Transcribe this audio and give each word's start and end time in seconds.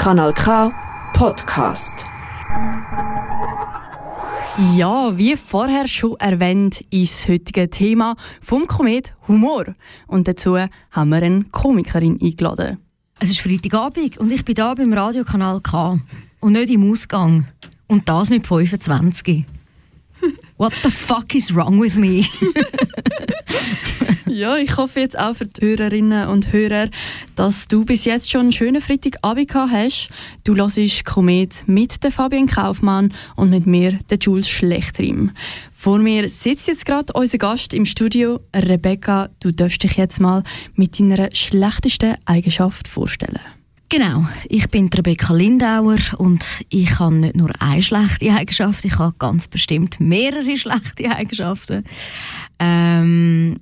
Kanal 0.00 0.32
K 0.32 0.72
Podcast. 1.12 2.06
Ja, 4.74 5.18
wie 5.18 5.36
vorher 5.36 5.86
schon 5.86 6.18
erwähnt, 6.18 6.80
ist 6.88 7.18
das 7.20 7.28
heutige 7.28 7.68
Thema 7.68 8.16
vom 8.40 8.66
Komet 8.66 9.14
Humor. 9.28 9.66
Und 10.06 10.26
dazu 10.26 10.56
haben 10.56 11.10
wir 11.10 11.22
eine 11.22 11.44
Komikerin 11.50 12.18
eingeladen. 12.18 12.78
Es 13.18 13.28
ist 13.28 13.42
Freitagabend 13.42 14.16
und 14.16 14.32
ich 14.32 14.42
bin 14.42 14.54
da 14.54 14.72
beim 14.72 14.90
Radiokanal 14.94 15.60
K 15.60 16.00
und 16.40 16.52
nicht 16.52 16.70
im 16.70 16.90
Ausgang. 16.90 17.46
Und 17.86 18.08
das 18.08 18.30
mit 18.30 18.46
25. 18.46 19.44
What 20.60 20.74
the 20.82 20.90
fuck 20.90 21.34
is 21.34 21.54
wrong 21.54 21.80
with 21.80 21.96
me? 21.96 22.26
ja, 24.26 24.58
ich 24.58 24.76
hoffe 24.76 25.00
jetzt 25.00 25.18
auch 25.18 25.34
für 25.34 25.46
die 25.46 25.64
Hörerinnen 25.64 26.28
und 26.28 26.52
Hörer, 26.52 26.90
dass 27.34 27.66
du 27.66 27.86
bis 27.86 28.04
jetzt 28.04 28.30
schon 28.30 28.42
einen 28.42 28.52
schönen 28.52 28.82
Freitagabend 28.82 29.48
gehabt 29.48 29.72
hast. 29.72 30.10
Du 30.44 30.54
hörst 30.54 31.06
Komet 31.06 31.64
mit 31.66 32.04
der 32.04 32.10
Fabian 32.10 32.46
Kaufmann 32.46 33.14
und 33.36 33.48
mit 33.48 33.64
mir, 33.64 33.98
der 34.10 34.18
Jules 34.18 34.50
Schlechtrim. 34.50 35.30
Vor 35.72 35.98
mir 35.98 36.28
sitzt 36.28 36.68
jetzt 36.68 36.84
gerade 36.84 37.10
unser 37.14 37.38
Gast 37.38 37.72
im 37.72 37.86
Studio, 37.86 38.40
Rebecca. 38.54 39.30
Du 39.40 39.52
darfst 39.52 39.82
dich 39.82 39.96
jetzt 39.96 40.20
mal 40.20 40.42
mit 40.74 41.00
deiner 41.00 41.30
schlechtesten 41.32 42.16
Eigenschaft 42.26 42.86
vorstellen. 42.86 43.40
Genau, 43.92 44.24
ich 44.48 44.70
bin 44.70 44.88
Rebecca 44.88 45.34
Lindauer 45.34 45.98
und 46.18 46.64
ich 46.68 47.00
habe 47.00 47.16
nicht 47.16 47.34
nur 47.34 47.50
eine 47.58 47.82
schlechte 47.82 48.30
Eigenschaft, 48.30 48.84
ich 48.84 48.96
habe 49.00 49.16
ganz 49.18 49.48
bestimmt 49.48 49.98
mehrere 49.98 50.56
schlechte 50.56 51.10
Eigenschaften. 51.10 51.84
Ähm, 52.60 53.56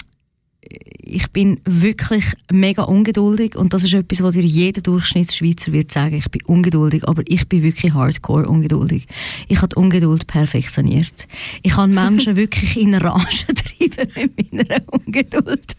ich 1.01 1.31
bin 1.33 1.61
wirklich 1.65 2.25
mega 2.53 2.83
ungeduldig 2.83 3.57
und 3.57 3.73
das 3.73 3.85
ist 3.85 3.95
etwas, 3.95 4.23
was 4.23 4.35
dir 4.35 4.45
jeder 4.45 4.83
Durchschnittsschweizer 4.83 5.73
wird 5.73 5.91
sagen. 5.91 6.17
Ich 6.17 6.31
bin 6.31 6.43
ungeduldig, 6.47 7.09
aber 7.09 7.23
ich 7.27 7.49
bin 7.49 7.63
wirklich 7.63 7.95
hardcore 7.95 8.47
ungeduldig. 8.47 9.07
Ich 9.49 9.63
habe 9.63 9.75
Ungeduld 9.77 10.27
perfektioniert. 10.27 11.27
Ich 11.63 11.77
habe 11.77 11.93
Menschen 11.93 12.37
wirklich 12.37 12.79
in 12.79 12.95
Rage 12.95 13.47
getrieben 13.47 14.31
mit 14.37 14.53
meiner 14.53 14.83
Ungeduld. 14.91 15.77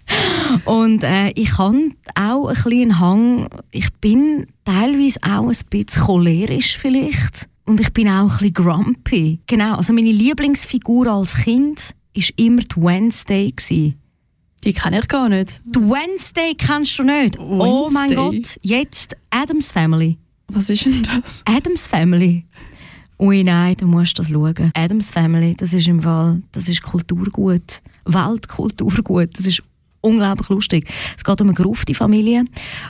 Und 0.65 1.03
äh, 1.03 1.29
ich 1.35 1.57
habe 1.57 1.91
auch 2.15 2.47
ein 2.47 2.55
bisschen 2.55 2.99
Hang, 2.99 3.47
ich 3.71 3.91
bin 4.01 4.47
teilweise 4.65 5.19
auch 5.21 5.47
ein 5.47 5.57
bisschen 5.69 6.03
cholerisch 6.03 6.77
vielleicht. 6.77 7.47
Und 7.65 7.79
ich 7.79 7.93
bin 7.93 8.09
auch 8.09 8.23
ein 8.23 8.29
bisschen 8.29 8.53
grumpy. 8.53 9.39
Genau, 9.45 9.75
also 9.75 9.93
meine 9.93 10.11
Lieblingsfigur 10.11 11.05
als 11.05 11.35
Kind 11.35 11.93
war 12.15 12.23
immer 12.37 12.61
die 12.63 12.81
Wednesday. 12.81 13.51
Gewesen. 13.55 13.98
Die 14.63 14.73
kenne 14.73 14.99
ich 14.99 15.07
gar 15.07 15.29
nicht. 15.29 15.61
Die 15.65 15.79
Wednesday 15.79 16.53
kennst 16.55 16.99
du 16.99 17.03
nicht? 17.03 17.37
Wednesday. 17.37 17.47
Oh 17.47 17.89
mein 17.91 18.15
Gott, 18.15 18.59
jetzt 18.61 19.15
Adams 19.29 19.71
Family. 19.71 20.17
Was 20.49 20.69
ist 20.69 20.85
denn 20.85 21.03
das? 21.03 21.41
Adams 21.45 21.87
Family. 21.87 22.45
Ui, 23.19 23.43
nein, 23.43 23.75
du 23.77 23.85
musst 23.85 24.17
das 24.17 24.29
schauen. 24.29 24.71
Adams 24.73 25.11
Family, 25.11 25.55
das 25.55 25.73
ist 25.73 25.87
im 25.87 26.01
Fall, 26.01 26.41
das 26.51 26.67
ist 26.67 26.81
Kulturgut. 26.81 27.81
Weltkulturgut. 28.05 29.37
Das 29.37 29.45
ist 29.45 29.61
unglaublich 30.01 30.49
lustig. 30.49 30.89
Es 31.17 31.23
geht 31.23 31.41
um 31.41 31.47
eine 31.47 31.55
gerufte 31.55 31.93
Familie 31.93 32.45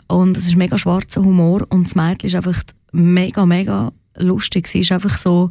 und 0.08 0.38
es 0.38 0.46
ist 0.46 0.56
mega 0.56 0.78
schwarzer 0.78 1.24
Humor 1.24 1.66
und 1.70 1.88
das 1.88 1.96
Mädchen 1.96 2.28
ist 2.28 2.36
einfach 2.36 2.62
mega, 2.92 3.46
mega 3.46 3.92
lustig. 4.16 4.68
Sie 4.68 4.80
ist 4.80 4.92
einfach 4.92 5.18
so, 5.18 5.50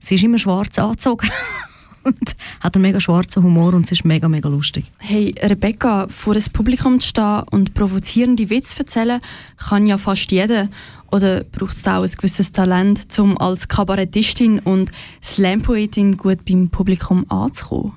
sie 0.00 0.16
ist 0.16 0.24
immer 0.24 0.38
schwarz 0.38 0.78
angezogen 0.78 1.30
und 2.04 2.36
hat 2.60 2.74
einen 2.74 2.82
mega 2.82 3.00
schwarzen 3.00 3.42
Humor 3.42 3.74
und 3.74 3.84
es 3.86 3.92
ist 3.92 4.04
mega, 4.04 4.28
mega 4.28 4.48
lustig. 4.48 4.90
Hey, 4.98 5.34
Rebecca, 5.42 6.08
vor 6.08 6.34
einem 6.34 6.44
Publikum 6.52 7.00
zu 7.00 7.08
stehen 7.08 7.42
und 7.50 7.74
provozierende 7.74 8.50
Witze 8.50 8.74
zu 8.74 8.80
erzählen, 8.80 9.20
kann 9.56 9.86
ja 9.86 9.98
fast 9.98 10.30
jeder. 10.32 10.68
Oder 11.10 11.44
braucht 11.44 11.76
es 11.76 11.86
auch 11.86 12.02
ein 12.02 12.10
gewisses 12.10 12.52
Talent, 12.52 13.18
um 13.18 13.36
als 13.38 13.66
Kabarettistin 13.68 14.60
und 14.60 14.90
Slam-Poetin 15.22 16.16
gut 16.16 16.44
beim 16.44 16.68
Publikum 16.68 17.26
anzukommen? 17.28 17.92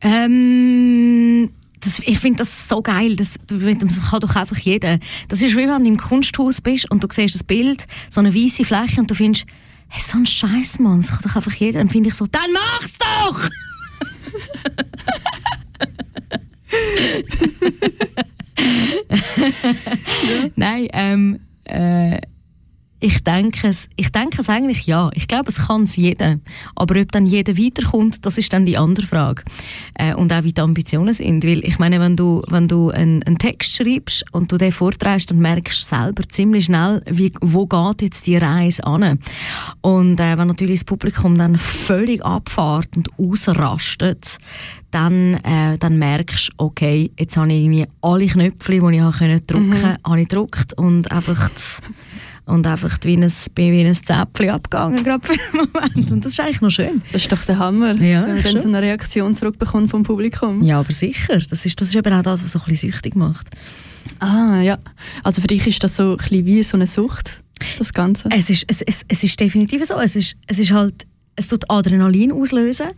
Ähm, 0.00 1.50
das, 1.80 2.00
ich 2.00 2.18
finde 2.18 2.38
das 2.38 2.68
so 2.68 2.82
geil. 2.82 3.16
Das, 3.16 3.34
das 3.46 4.10
kann 4.10 4.20
doch 4.20 4.34
einfach 4.34 4.58
jeder. 4.58 4.98
Das 5.28 5.42
ist 5.42 5.56
wie 5.56 5.68
wenn 5.68 5.84
du 5.84 5.90
im 5.90 5.98
Kunsthaus 5.98 6.60
bist 6.60 6.90
und 6.90 7.02
du 7.02 7.08
siehst 7.10 7.34
das 7.34 7.44
Bild, 7.44 7.86
so 8.10 8.20
eine 8.20 8.34
weiße 8.34 8.64
Fläche 8.64 9.00
und 9.00 9.10
du 9.10 9.14
findest, 9.14 9.46
hey, 9.88 10.02
so 10.02 10.18
ein 10.18 10.26
Scheiß, 10.26 10.78
Mann, 10.78 11.00
das 11.00 11.10
kann 11.10 11.20
doch 11.22 11.36
einfach 11.36 11.54
jeder. 11.54 11.78
Dann 11.80 11.90
finde 11.90 12.10
ich 12.10 12.14
so, 12.14 12.26
dann 12.26 12.52
mach's 12.52 12.96
doch! 12.98 13.48
Nein, 20.56 20.88
ähm, 20.92 21.40
äh, 21.64 22.20
ich 22.98 23.22
denke, 23.22 23.68
es, 23.68 23.88
ich 23.96 24.10
denke 24.10 24.40
es 24.40 24.48
eigentlich 24.48 24.86
ja. 24.86 25.10
Ich 25.14 25.28
glaube, 25.28 25.48
es 25.48 25.66
kann 25.66 25.84
es 25.84 25.96
jeder. 25.96 26.38
Aber 26.74 26.98
ob 27.00 27.12
dann 27.12 27.26
jeder 27.26 27.56
weiterkommt, 27.58 28.24
das 28.24 28.38
ist 28.38 28.52
dann 28.52 28.64
die 28.64 28.78
andere 28.78 29.06
Frage. 29.06 29.42
Äh, 29.94 30.14
und 30.14 30.32
auch 30.32 30.42
wie 30.44 30.52
die 30.52 30.60
Ambitionen 30.60 31.12
sind. 31.12 31.44
Weil 31.44 31.64
ich 31.64 31.78
meine, 31.78 32.00
wenn 32.00 32.16
du, 32.16 32.42
wenn 32.48 32.68
du 32.68 32.90
einen, 32.90 33.22
einen 33.24 33.38
Text 33.38 33.76
schreibst 33.76 34.24
und 34.32 34.50
du 34.50 34.56
den 34.56 34.72
vorträgst, 34.72 35.30
dann 35.30 35.38
merkst 35.38 35.82
du 35.82 35.96
selber 35.96 36.22
ziemlich 36.28 36.66
schnell, 36.66 37.02
wie, 37.10 37.32
wo 37.42 37.66
geht 37.66 38.02
jetzt 38.02 38.26
die 38.26 38.38
Reise 38.38 38.84
an. 38.84 39.18
Und 39.82 40.18
äh, 40.18 40.38
wenn 40.38 40.48
natürlich 40.48 40.80
das 40.80 40.84
Publikum 40.84 41.36
dann 41.36 41.58
völlig 41.58 42.24
abfahrt 42.24 42.96
und 42.96 43.10
ausrastet, 43.18 44.38
dann, 44.90 45.34
äh, 45.44 45.76
dann 45.78 45.98
merkst 45.98 46.48
du, 46.48 46.64
okay, 46.64 47.10
jetzt 47.18 47.36
habe 47.36 47.52
ich 47.52 47.64
irgendwie 47.64 47.86
alle 48.00 48.26
Knöpfe, 48.26 48.72
die 48.72 48.78
ich 48.78 48.82
drücken 49.46 49.70
konnte, 49.70 49.86
mhm. 49.86 49.96
habe 50.10 50.20
ich 50.22 50.28
gedruckt 50.28 50.72
und 50.74 51.10
einfach 51.12 51.50
und 52.46 52.66
einfach 52.66 52.96
wie 53.02 53.16
ein, 53.16 53.32
wie 53.56 53.84
ein 53.84 53.94
Zäpfchen 53.94 54.50
abgegangen 54.50 55.02
gerade 55.04 55.26
für 55.26 55.32
einen 55.32 55.68
Moment. 55.72 56.10
Und 56.10 56.24
das 56.24 56.32
ist 56.32 56.40
eigentlich 56.40 56.60
noch 56.60 56.70
schön. 56.70 57.02
Das 57.12 57.22
ist 57.22 57.32
doch 57.32 57.44
der 57.44 57.58
Hammer, 57.58 57.94
ja, 58.00 58.26
wenn 58.26 58.36
man 58.36 58.42
dann 58.42 58.60
so 58.60 58.68
eine 58.68 58.80
Reaktion 58.80 59.34
zurückbekommt 59.34 59.90
vom 59.90 60.04
Publikum. 60.04 60.62
Ja, 60.62 60.78
aber 60.78 60.92
sicher. 60.92 61.40
Das 61.50 61.66
ist, 61.66 61.80
das 61.80 61.88
ist 61.88 61.96
eben 61.96 62.12
auch 62.12 62.22
das, 62.22 62.42
was 62.42 62.52
so 62.52 62.60
ein 62.60 62.64
bisschen 62.66 62.92
süchtig 62.92 63.16
macht. 63.16 63.50
Ah, 64.20 64.60
ja. 64.60 64.78
Also 65.24 65.40
für 65.40 65.48
dich 65.48 65.66
ist 65.66 65.82
das 65.82 65.96
so 65.96 66.12
ein 66.12 66.16
bisschen 66.16 66.46
wie 66.46 66.62
so 66.62 66.76
eine 66.76 66.86
Sucht, 66.86 67.42
das 67.78 67.92
Ganze? 67.92 68.28
Es 68.30 68.48
ist, 68.48 68.64
es, 68.68 68.80
es, 68.82 69.04
es 69.08 69.24
ist 69.24 69.38
definitiv 69.38 69.84
so. 69.84 69.94
Es 69.98 70.14
ist, 70.14 70.36
es 70.46 70.58
ist 70.58 70.70
halt 70.70 71.06
es 71.36 71.48
tut 71.48 71.70
Adrenalin 71.70 72.32
auslösen 72.32 72.88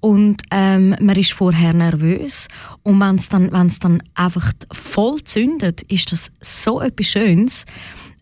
und 0.00 0.40
ähm, 0.50 0.96
man 0.98 1.16
ist 1.16 1.32
vorher 1.32 1.74
nervös 1.74 2.48
und 2.82 2.98
wenn 3.00 3.16
es 3.16 3.28
dann, 3.28 3.50
dann 3.50 4.02
einfach 4.14 4.52
voll 4.72 5.22
zündet, 5.22 5.82
ist 5.82 6.10
das 6.10 6.30
so 6.40 6.80
etwas 6.80 7.08
Schönes 7.08 7.66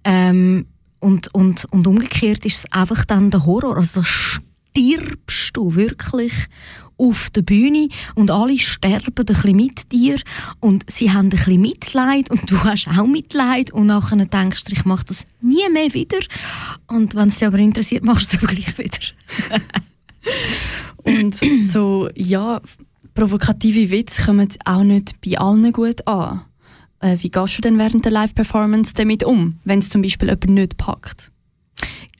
ähm, 0.04 0.66
und, 1.00 1.34
und, 1.34 1.66
und 1.66 1.86
umgekehrt 1.86 2.46
ist 2.46 2.64
es 2.64 2.72
einfach 2.72 3.04
dann 3.04 3.30
der 3.30 3.44
Horror. 3.44 3.76
Also 3.76 4.00
da 4.00 4.06
stirbst 4.06 5.56
du 5.56 5.74
wirklich 5.74 6.32
auf 6.96 7.30
der 7.30 7.42
Bühne 7.42 7.88
und 8.14 8.30
alle 8.30 8.58
sterben 8.58 9.12
ein 9.16 9.24
bisschen 9.24 9.56
mit 9.56 9.92
dir 9.92 10.18
und 10.60 10.88
sie 10.88 11.10
haben 11.10 11.26
ein 11.26 11.30
bisschen 11.30 11.60
Mitleid 11.60 12.30
und 12.30 12.50
du 12.50 12.62
hast 12.62 12.88
auch 12.88 13.06
Mitleid 13.06 13.72
und 13.72 13.86
nachher 13.86 14.24
denkst 14.24 14.64
du, 14.64 14.72
ich 14.72 14.84
mache 14.84 15.04
das 15.06 15.24
nie 15.40 15.68
mehr 15.72 15.92
wieder 15.92 16.18
und 16.86 17.14
wenn 17.14 17.28
es 17.28 17.38
dich 17.38 17.48
aber 17.48 17.58
interessiert, 17.58 18.04
machst 18.04 18.32
du 18.32 18.36
es 18.36 18.42
aber 18.42 18.54
gleich 18.54 18.78
wieder. 18.78 19.60
und 21.02 21.36
so, 21.64 22.08
ja, 22.14 22.60
provokative 23.14 23.90
Witze 23.90 24.22
kommen 24.22 24.48
auch 24.64 24.84
nicht 24.84 25.20
bei 25.20 25.38
allen 25.38 25.72
gut 25.72 26.06
an. 26.06 26.42
Äh, 27.04 27.18
wie 27.20 27.30
gehst 27.30 27.58
du 27.58 27.60
denn 27.60 27.78
während 27.78 28.06
der 28.06 28.12
Live-Performance 28.12 28.94
damit 28.94 29.24
um, 29.24 29.58
wenn 29.64 29.80
es 29.80 29.90
zum 29.90 30.00
Beispiel 30.00 30.28
jemand 30.28 30.48
nicht 30.48 30.76
packt? 30.78 31.30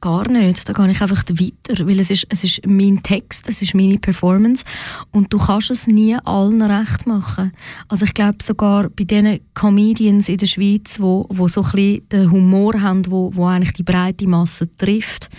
Gar 0.04 0.28
nicht. 0.28 0.68
Da 0.68 0.74
gehe 0.74 0.90
ich 0.90 1.00
einfach 1.00 1.24
weiter, 1.30 1.88
weil 1.88 1.98
es 1.98 2.10
ist, 2.10 2.26
es 2.28 2.44
ist 2.44 2.66
mein 2.66 3.02
Text, 3.02 3.48
es 3.48 3.62
ist 3.62 3.74
meine 3.74 3.98
Performance 3.98 4.62
und 5.12 5.32
du 5.32 5.38
kannst 5.38 5.70
es 5.70 5.86
nie 5.86 6.14
allen 6.24 6.60
recht 6.60 7.06
machen. 7.06 7.52
Also 7.88 8.04
ich 8.04 8.12
glaube 8.12 8.36
sogar 8.42 8.90
bei 8.90 9.04
den 9.04 9.40
Comedians 9.54 10.28
in 10.28 10.36
der 10.36 10.44
Schweiz, 10.44 11.00
wo, 11.00 11.26
wo 11.30 11.48
so 11.48 11.62
ein 11.62 11.70
bisschen 11.70 12.08
den 12.10 12.30
Humor 12.30 12.82
haben, 12.82 13.10
wo, 13.10 13.30
wo 13.34 13.46
eigentlich 13.46 13.72
die 13.72 13.82
breite 13.82 14.28
Masse 14.28 14.68
trifft. 14.76 15.30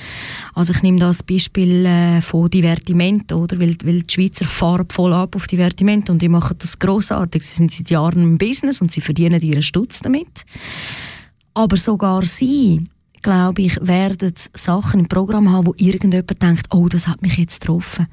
Also 0.56 0.74
ich 0.74 0.82
nehme 0.82 0.98
das 0.98 1.22
Beispiel 1.22 1.86
äh, 1.86 2.22
von 2.22 2.50
Divertimento, 2.50 3.38
oder? 3.38 3.60
Weil, 3.60 3.76
weil 3.84 4.02
die 4.02 4.14
Schweizer 4.14 4.46
fahren 4.46 4.88
voll 4.90 5.14
ab 5.14 5.36
auf 5.36 5.46
Divertimento 5.46 6.12
und 6.12 6.24
die 6.24 6.30
machen 6.30 6.56
das 6.58 6.80
grossartig. 6.80 7.44
Sie 7.44 7.56
sind 7.56 7.72
seit 7.72 7.92
Jahren 7.92 8.24
im 8.24 8.38
Business 8.40 8.82
und 8.82 8.92
sie 8.92 9.02
verdienen 9.02 9.42
ihren 9.42 9.62
Stutz 9.62 10.00
damit. 10.00 10.44
Aber 11.54 11.78
sogar 11.78 12.26
sie 12.26 12.88
glaube 13.26 13.64
ich, 13.64 13.76
werden 13.82 14.34
Sachen 14.54 15.00
im 15.00 15.08
Programm 15.08 15.52
haben, 15.52 15.66
wo 15.66 15.74
irgendjemand 15.78 16.40
denkt, 16.44 16.68
oh, 16.70 16.88
das 16.88 17.08
hat 17.08 17.24
mich 17.24 17.38
jetzt 17.38 17.60
getroffen. 17.60 18.06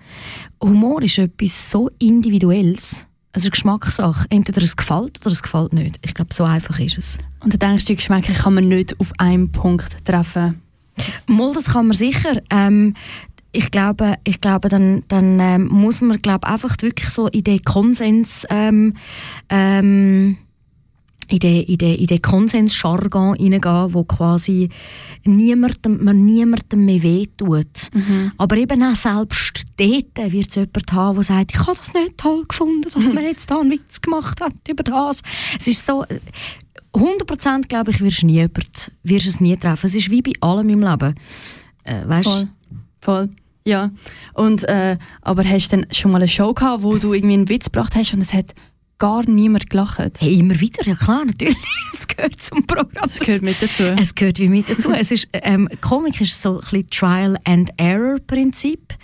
Humor 0.62 1.02
ist 1.02 1.18
etwas 1.18 1.70
so 1.70 1.90
Individuelles. 1.98 3.06
Also 3.32 3.50
Geschmackssache. 3.50 4.26
Entweder 4.30 4.62
es 4.62 4.74
gefällt 4.74 5.20
oder 5.20 5.30
es 5.30 5.42
gefällt 5.42 5.74
nicht. 5.74 5.98
Ich 6.02 6.14
glaube, 6.14 6.32
so 6.32 6.44
einfach 6.44 6.78
ist 6.78 6.96
es. 6.96 7.18
Und 7.40 7.52
du 7.52 7.58
denkst, 7.58 7.84
die 7.84 7.96
Geschmäcker 7.96 8.32
kann 8.32 8.54
man 8.54 8.64
nicht 8.64 8.98
auf 9.00 9.12
einen 9.18 9.52
Punkt 9.52 10.02
treffen? 10.06 10.62
Mal, 11.26 11.52
das 11.52 11.66
kann 11.66 11.88
man 11.88 11.96
sicher. 11.96 12.40
Ähm, 12.48 12.94
ich 13.52 13.70
glaube, 13.70 14.14
ich 14.24 14.40
glaube 14.40 14.70
dann, 14.70 15.02
dann 15.08 15.38
ähm, 15.40 15.66
muss 15.66 16.00
man 16.00 16.22
glaube 16.22 16.46
einfach 16.46 16.74
wirklich 16.80 17.10
so 17.10 17.28
in 17.28 17.44
den 17.44 17.62
Konsens 17.62 18.46
ähm, 18.48 18.96
ähm, 19.50 20.38
in 21.32 21.38
den, 21.38 21.62
in 21.62 21.78
den, 21.78 21.94
in 21.96 22.06
den 22.06 22.20
Konsensjargon 22.20 23.36
hineingehen, 23.36 23.94
wo 23.94 24.04
quasi 24.04 24.68
niemandem, 25.24 26.04
man 26.04 26.26
niemandem 26.26 26.84
mehr 26.84 27.02
wehtut. 27.02 27.88
Mhm. 27.94 28.32
Aber 28.36 28.56
eben 28.58 28.82
auch 28.82 28.94
selbst 28.94 29.64
dort 29.78 30.32
wird 30.32 30.50
es 30.50 30.56
jemanden 30.56 30.92
haben, 30.92 31.14
der 31.14 31.24
sagt, 31.24 31.52
ich 31.52 31.60
habe 31.60 31.78
das 31.78 31.94
nicht 31.94 32.18
toll 32.18 32.44
gefunden, 32.46 32.88
dass 32.92 33.08
mhm. 33.08 33.14
man 33.14 33.24
jetzt 33.24 33.50
da 33.50 33.60
einen 33.60 33.70
Witz 33.70 34.02
gemacht 34.02 34.40
hat 34.42 34.52
über 34.68 34.82
das. 34.82 35.22
Es 35.58 35.66
ist 35.66 35.86
so, 35.86 36.04
100% 36.92 37.68
glaube 37.68 37.92
ich, 37.92 38.00
wirst 38.02 38.22
du 38.22 38.26
nie 38.26 38.34
jemand, 38.34 38.92
wirst 39.02 39.26
es 39.26 39.40
nie 39.40 39.56
treffen. 39.56 39.86
Es 39.86 39.94
ist 39.94 40.10
wie 40.10 40.20
bei 40.20 40.32
allem 40.40 40.68
im 40.68 40.80
Leben. 40.82 41.14
Äh, 41.84 42.06
weißt? 42.06 42.28
Voll. 42.28 42.48
Voll. 43.00 43.28
Ja. 43.64 43.90
Und, 44.34 44.64
äh, 44.64 44.98
aber 45.22 45.44
hast 45.44 45.72
du 45.72 45.76
denn 45.76 45.86
schon 45.92 46.10
mal 46.10 46.18
eine 46.18 46.28
Show 46.28 46.52
gehabt, 46.52 46.82
wo 46.82 46.98
du 46.98 47.14
irgendwie 47.14 47.34
einen 47.34 47.48
Witz 47.48 47.66
gebracht 47.66 47.94
hast 47.94 48.12
und 48.12 48.20
es 48.20 48.34
hat 48.34 48.54
gar 49.02 49.28
niemand 49.28 49.68
gelacht? 49.68 50.20
Hey, 50.20 50.38
immer 50.38 50.60
wieder, 50.60 50.86
ja 50.86 50.94
klar, 50.94 51.24
natürlich. 51.24 51.56
Es 51.92 52.06
gehört 52.06 52.40
zum 52.40 52.66
Programm. 52.66 53.04
Es 53.04 53.18
gehört 53.18 53.42
mit 53.42 53.60
dazu. 53.60 53.82
Es 53.82 54.14
gehört 54.14 54.38
wie 54.38 54.48
mit 54.48 54.70
dazu. 54.70 54.92
es 54.92 55.10
ist, 55.10 55.28
ähm, 55.34 55.68
Komik 55.82 56.20
ist 56.20 56.40
so 56.40 56.54
ein 56.54 56.60
bisschen 56.60 56.88
Trial 56.88 57.36
and 57.44 57.70
Error 57.76 58.18
Prinzip 58.26 58.94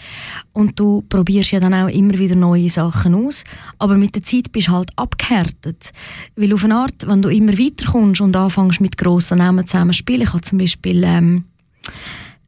und 0.52 0.78
du 0.80 1.02
probierst 1.02 1.50
ja 1.50 1.60
dann 1.60 1.74
auch 1.74 1.88
immer 1.88 2.16
wieder 2.16 2.34
neue 2.34 2.70
Sachen 2.70 3.14
aus, 3.14 3.44
aber 3.78 3.98
mit 3.98 4.14
der 4.14 4.22
Zeit 4.22 4.52
bist 4.52 4.68
du 4.68 4.72
halt 4.72 4.90
abgehärtet, 4.96 5.90
weil 6.36 6.54
auf 6.54 6.64
eine 6.64 6.76
Art, 6.76 7.06
wenn 7.06 7.20
du 7.20 7.28
immer 7.28 7.58
weiterkommst 7.58 8.22
und 8.22 8.34
anfängst 8.34 8.80
mit 8.80 8.96
grossen 8.96 9.38
Namen 9.38 9.66
zusammen 9.66 9.92
zu 9.92 9.98
spielen, 9.98 10.22
ich 10.22 10.32
habe 10.32 10.42
zum 10.42 10.58
Beispiel 10.58 11.02
ähm, 11.04 11.44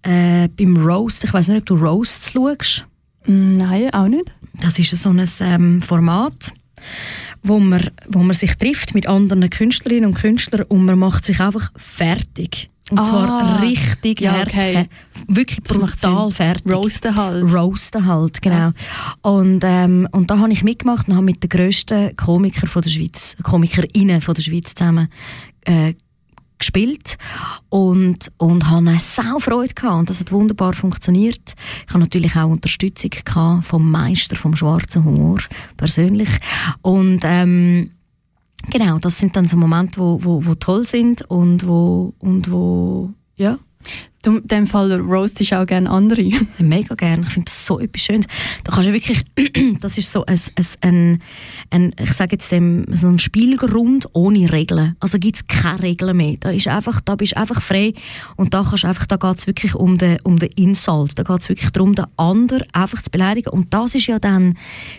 äh, 0.03 0.49
beim 0.49 0.77
Roast, 0.79 1.25
ich 1.25 1.35
weiß 1.35 1.49
nicht, 1.49 1.59
ob 1.59 1.67
du 1.67 1.75
Roasts 1.75 2.33
schaust. 2.33 2.87
Mm, 3.27 3.59
nein, 3.59 3.93
auch 3.93 4.09
nicht. 4.09 4.33
Das 4.61 4.79
ist 4.79 4.97
so 4.97 5.11
ein 5.11 5.29
ähm, 5.41 5.83
Format 5.83 6.53
wo 7.43 7.59
man, 7.59 7.91
wo 8.09 8.21
man 8.21 8.35
sich 8.35 8.55
trifft 8.57 8.95
mit 8.95 9.07
anderen 9.07 9.49
Künstlerinnen 9.49 10.07
und 10.07 10.15
Künstlern 10.15 10.63
und 10.69 10.85
man 10.85 10.99
macht 10.99 11.25
sich 11.25 11.41
einfach 11.41 11.71
fertig. 11.77 12.71
Und 12.91 12.99
ah, 12.99 13.05
zwar 13.05 13.63
richtig 13.63 14.21
ja, 14.21 14.43
okay. 14.43 14.89
wirklich 15.29 15.63
brutal 15.63 16.33
fertig. 16.33 16.73
Roasten 16.73 17.15
halt. 17.15 17.45
Roasten 17.45 18.05
halt, 18.05 18.43
genau. 18.43 18.57
Ja. 18.57 18.73
Und, 19.23 19.61
ähm, 19.65 20.09
und 20.11 20.31
da 20.31 20.39
habe 20.39 20.53
ich 20.53 20.65
mitgemacht 20.65 21.07
und 21.09 21.15
habe 21.15 21.25
mit 21.25 21.43
den 21.43 21.51
grössten 21.51 22.17
Komikern 22.17 22.69
von 22.69 22.83
der 22.83 22.91
Schweiz, 22.91 23.37
Komikerinnen 23.45 24.21
von 24.21 24.35
der 24.35 24.43
Schweiz 24.43 24.75
zusammen 24.75 25.09
äh, 25.65 25.95
gespielt 26.61 27.19
und, 27.69 28.31
und 28.39 28.71
eine 28.71 29.01
sau 29.01 29.41
Freude 29.41 29.75
gehabt 29.75 29.99
und 29.99 30.11
das 30.11 30.21
hat 30.21 30.31
wunderbar 30.31 30.75
funktioniert. 30.75 31.55
Ich 31.87 31.89
hatte 31.89 31.99
natürlich 31.99 32.37
auch 32.37 32.49
Unterstützung 32.49 33.11
gehabt 33.25 33.65
vom 33.65 33.91
Meister 33.91 34.37
vom 34.37 34.55
schwarzen 34.55 35.05
Humor 35.05 35.39
persönlich 35.77 36.29
und 36.83 37.21
ähm, 37.25 37.91
genau, 38.71 38.99
das 38.99 39.19
sind 39.19 39.35
dann 39.35 39.49
so 39.49 39.57
Momente, 39.57 40.01
wo, 40.01 40.23
wo, 40.23 40.45
wo 40.45 40.55
toll 40.55 40.87
sind 40.87 41.23
und 41.23 41.67
wo, 41.67 42.15
und 42.19 42.51
wo 42.51 43.11
ja, 43.37 43.59
Du, 44.23 44.37
in 44.37 44.49
dem 44.49 44.67
Fall 44.67 44.93
roastest 45.01 45.55
auch 45.55 45.65
gerne 45.65 45.89
andere. 45.89 46.23
Mega 46.59 46.95
gerne. 46.95 47.23
Ich 47.23 47.33
finde 47.33 47.47
das 47.47 47.65
so 47.65 47.81
etwas 47.81 48.03
Schönes. 48.03 48.27
Da 48.65 48.73
kannst 48.73 48.89
du 48.89 48.93
wirklich, 48.93 49.25
das 49.81 49.97
ist 49.97 50.13
so 50.13 50.27
ein, 50.27 50.39
ein, 50.83 51.23
ein 51.71 51.95
ich 51.99 52.13
sage 52.13 52.33
jetzt 52.33 52.53
dem, 52.53 52.85
so 52.93 53.09
ein 53.09 53.19
Spielgrund 53.19 54.07
ohne 54.13 54.53
Regeln. 54.53 54.95
Also 55.01 55.19
gibt 55.19 55.37
es 55.37 55.47
keine 55.47 55.83
Regeln 55.83 56.15
mehr. 56.19 56.37
Da, 56.39 56.51
ist 56.51 56.69
einfach, 56.69 57.01
da 57.01 57.17
bist 57.17 57.33
du 57.33 57.39
einfach 57.39 57.63
frei 57.63 57.95
und 58.37 58.53
da, 58.53 58.63
da 58.63 59.17
geht 59.17 59.39
es 59.39 59.47
wirklich 59.47 59.75
um 59.75 59.97
den, 59.97 60.19
um 60.23 60.39
den 60.39 60.51
Insult. 60.51 61.19
Da 61.19 61.23
geht 61.23 61.41
es 61.41 61.49
wirklich 61.49 61.71
darum, 61.71 61.95
den 61.95 62.05
anderen 62.19 62.65
einfach 62.75 63.01
zu 63.01 63.11
beleidigen. 63.11 63.49
Und 63.49 63.73
das 63.73 63.95
ist 63.95 64.07
ja 64.07 64.19
dann, 64.19 64.55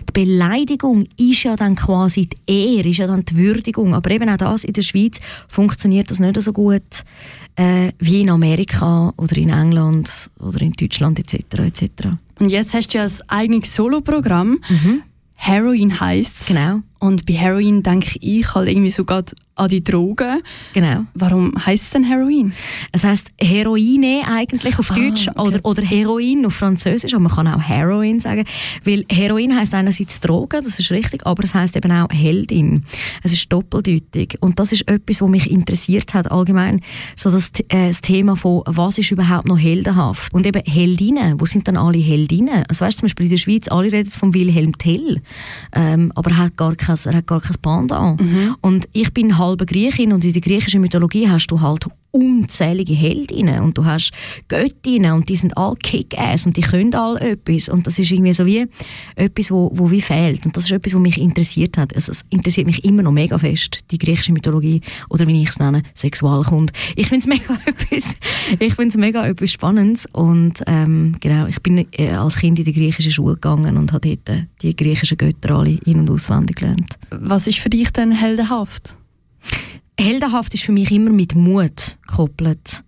die 0.09 0.13
Beleidigung 0.13 1.06
ist 1.17 1.44
ja 1.44 1.56
dann 1.56 1.75
quasi 1.75 2.27
die 2.27 2.75
Ehre, 2.75 2.89
ist 2.89 2.97
ja 2.97 3.06
dann 3.06 3.24
die 3.24 3.35
Würdigung. 3.35 3.94
Aber 3.94 4.09
eben 4.09 4.29
auch 4.29 4.38
das 4.38 4.63
in 4.63 4.74
der 4.74 4.81
Schweiz 4.81 5.19
funktioniert 5.47 6.09
das 6.09 6.19
nicht 6.19 6.41
so 6.41 6.53
gut 6.53 7.03
äh, 7.56 7.91
wie 8.00 8.21
in 8.21 8.29
Amerika 8.29 9.11
oder 9.18 9.38
in 9.38 9.50
England 9.50 10.30
oder 10.40 10.62
in 10.62 10.74
Deutschland 10.74 11.19
etc. 11.19 11.60
etc. 11.60 11.84
Und 12.40 12.50
jetzt 12.50 12.74
hast 12.74 12.94
du 12.94 12.98
ja 12.98 13.06
ein 13.06 13.12
eigenes 13.28 13.74
Soloprogramm. 13.74 14.60
Mhm. 14.69 15.04
Heroin 15.36 16.00
heisst 16.00 16.46
Genau. 16.48 16.81
Und 17.01 17.25
bei 17.25 17.33
Heroin 17.33 17.81
denke 17.81 18.19
ich 18.21 18.53
halt 18.53 18.69
irgendwie 18.69 18.92
sogar 18.92 19.24
an 19.56 19.69
die 19.69 19.83
Drogen. 19.83 20.42
Genau. 20.74 21.06
Warum 21.13 21.53
heißt 21.65 21.83
es 21.83 21.89
denn 21.92 22.03
Heroin? 22.03 22.53
Es 22.92 23.03
heißt 23.03 23.30
Heroine 23.39 24.21
eigentlich 24.27 24.80
auf 24.80 24.92
ah, 24.92 24.95
Deutsch 24.95 25.27
okay. 25.27 25.39
oder, 25.39 25.59
oder 25.63 25.81
Heroin 25.83 26.45
auf 26.45 26.56
Französisch, 26.56 27.13
aber 27.13 27.24
man 27.24 27.31
kann 27.31 27.48
auch 27.48 27.62
Heroin 27.62 28.19
sagen, 28.19 28.45
weil 28.83 29.06
Heroin 29.09 29.56
heißt 29.56 29.74
einerseits 29.74 30.19
Drogen, 30.19 30.63
das 30.63 30.80
ist 30.80 30.92
richtig, 30.92 31.25
aber 31.25 31.44
es 31.44 31.53
heißt 31.53 31.75
eben 31.75 31.92
auch 31.92 32.07
Heldin. 32.12 32.86
Es 33.24 33.33
ist 33.33 33.51
doppeldeutig 33.51 34.38
und 34.39 34.57
das 34.57 34.71
ist 34.71 34.88
etwas, 34.88 35.21
was 35.21 35.30
mich 35.30 35.51
interessiert 35.51 36.13
hat 36.13 36.31
allgemein, 36.31 36.81
so 37.15 37.30
das, 37.30 37.51
äh, 37.68 37.88
das 37.88 38.01
Thema 38.01 38.36
von 38.36 38.63
was 38.65 38.98
ist 38.98 39.12
überhaupt 39.12 39.48
noch 39.48 39.59
heldenhaft 39.59 40.33
und 40.33 40.45
eben 40.45 40.63
Heldinnen. 40.65 41.39
Wo 41.39 41.45
sind 41.45 41.68
dann 41.68 41.77
alle 41.77 42.00
Heldinnen? 42.00 42.63
Also 42.68 42.86
weißt 42.86 43.00
zum 43.00 43.07
Beispiel 43.07 43.25
in 43.25 43.31
der 43.31 43.38
Schweiz 43.38 43.68
alle 43.68 43.92
reden 43.92 44.09
von 44.09 44.33
Wilhelm 44.33 44.77
Tell, 44.77 45.21
ähm, 45.74 46.12
aber 46.15 46.31
er 46.31 46.38
hat 46.38 46.57
gar 46.57 46.75
kein, 46.91 47.05
er 47.05 47.15
hat 47.15 47.27
gar 47.27 47.41
kein 47.41 47.55
Pendant. 47.61 48.21
Mhm. 48.21 48.55
Und 48.61 48.88
ich 48.93 49.13
bin 49.13 49.38
halbe 49.38 49.65
Griechin 49.65 50.13
und 50.13 50.23
in 50.23 50.33
der 50.33 50.41
griechischen 50.41 50.81
Mythologie 50.81 51.29
hast 51.29 51.47
du 51.47 51.61
halt 51.61 51.85
unzählige 52.12 52.94
Heldinnen 52.94 53.62
und 53.62 53.78
du 53.78 53.86
hast 53.86 54.12
Göttinnen 54.48 55.13
und 55.13 55.30
die 55.30 55.36
sind 55.36 55.58
all 55.58 55.75
Kick-Ass 55.75 56.46
und 56.46 56.58
die 56.58 56.62
können 56.62 56.94
all 56.94 57.18
etwas 57.18 57.69
und 57.69 57.88
das 57.88 57.98
ist 58.00 58.12
irgendwie 58.12 58.34
so 58.34 58.46
wie 58.46 58.68
etwas, 59.16 59.52
wo, 59.52 59.72
wo 59.74 59.92
wie 59.92 60.02
fehlt 60.02 60.46
und 60.46 60.56
das 60.56 60.66
ist 60.66 60.72
etwas, 60.72 60.94
was 60.94 61.02
mich 61.02 61.19
interessiert 61.19 61.78
hat. 61.78 61.96
Also 61.96 62.12
es 62.12 62.24
interessiert 62.30 62.68
mich 62.68 62.84
immer 62.84 63.04
noch 63.04 63.12
mega 63.12 63.38
fest, 63.38 63.80
die 63.92 63.98
griechische 63.98 64.34
Mythologie 64.34 64.81
oder 65.10 65.25
wie 65.28 65.42
ich 65.42 65.50
es 65.50 65.60
nenne, 65.60 65.84
Sexualkunde. 65.94 66.74
Ich 66.96 67.08
finde 67.08 67.22
es 67.22 67.28
mega 67.40 67.58
etwas, 67.66 68.16
ich 68.60 68.74
finde 68.75 68.90
es 68.90 68.98
mega 68.98 69.25
etwas 69.25 69.52
Spannendes 69.52 70.06
und 70.12 70.62
ähm, 70.68 71.16
genau, 71.19 71.48
ich 71.48 71.62
bin 71.62 71.88
äh, 71.94 72.10
als 72.10 72.38
Kind 72.38 72.60
in 72.60 72.66
die 72.66 72.74
griechische 72.74 73.12
Schule 73.12 73.36
gegangen 73.36 73.78
und 73.78 73.94
habe 73.94 74.18
dort 74.18 74.30
äh, 74.30 74.46
die 74.62 74.75
griechischen 74.75 75.18
Götter 75.18 75.56
alle 75.56 75.80
in- 75.86 76.00
und 76.00 76.10
auswendig 76.10 76.58
gelernt. 76.58 76.98
Was 77.10 77.48
ist 77.48 77.60
für 77.60 77.69
dich 77.69 77.92
denn 77.92 78.12
heldenhaft? 78.12 78.96
Heldenhaft 80.01 80.53
ist 80.53 80.63
für 80.63 80.71
mich 80.71 80.92
immer 80.92 81.12
mit 81.12 81.36
Mut 81.36 81.98
gekoppelt. 82.07 82.83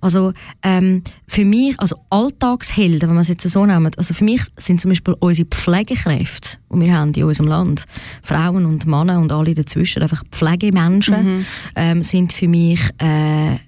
Also 0.00 0.32
ähm, 0.62 1.02
für 1.26 1.44
mich, 1.44 1.78
also 1.78 1.96
Alltagshelden, 2.10 3.02
wenn 3.02 3.14
man 3.14 3.20
es 3.20 3.28
jetzt 3.28 3.48
so 3.48 3.66
nennt, 3.66 3.98
also 3.98 4.14
für 4.14 4.24
mich 4.24 4.42
sind 4.56 4.80
zum 4.80 4.90
Beispiel 4.90 5.14
unsere 5.20 5.46
Pflegekräfte, 5.46 6.58
die 6.72 6.80
wir 6.80 6.94
haben 6.94 7.12
in 7.12 7.24
unserem 7.24 7.48
Land, 7.48 7.84
Frauen 8.22 8.64
und 8.64 8.86
Männer 8.86 9.18
und 9.20 9.32
alle 9.32 9.54
dazwischen, 9.54 10.02
einfach 10.02 10.24
Pflegemenschen, 10.30 11.38
mhm. 11.38 11.46
ähm, 11.76 12.02
sind 12.02 12.32
für 12.32 12.48
mich 12.48 12.80
äh, 12.98 13.58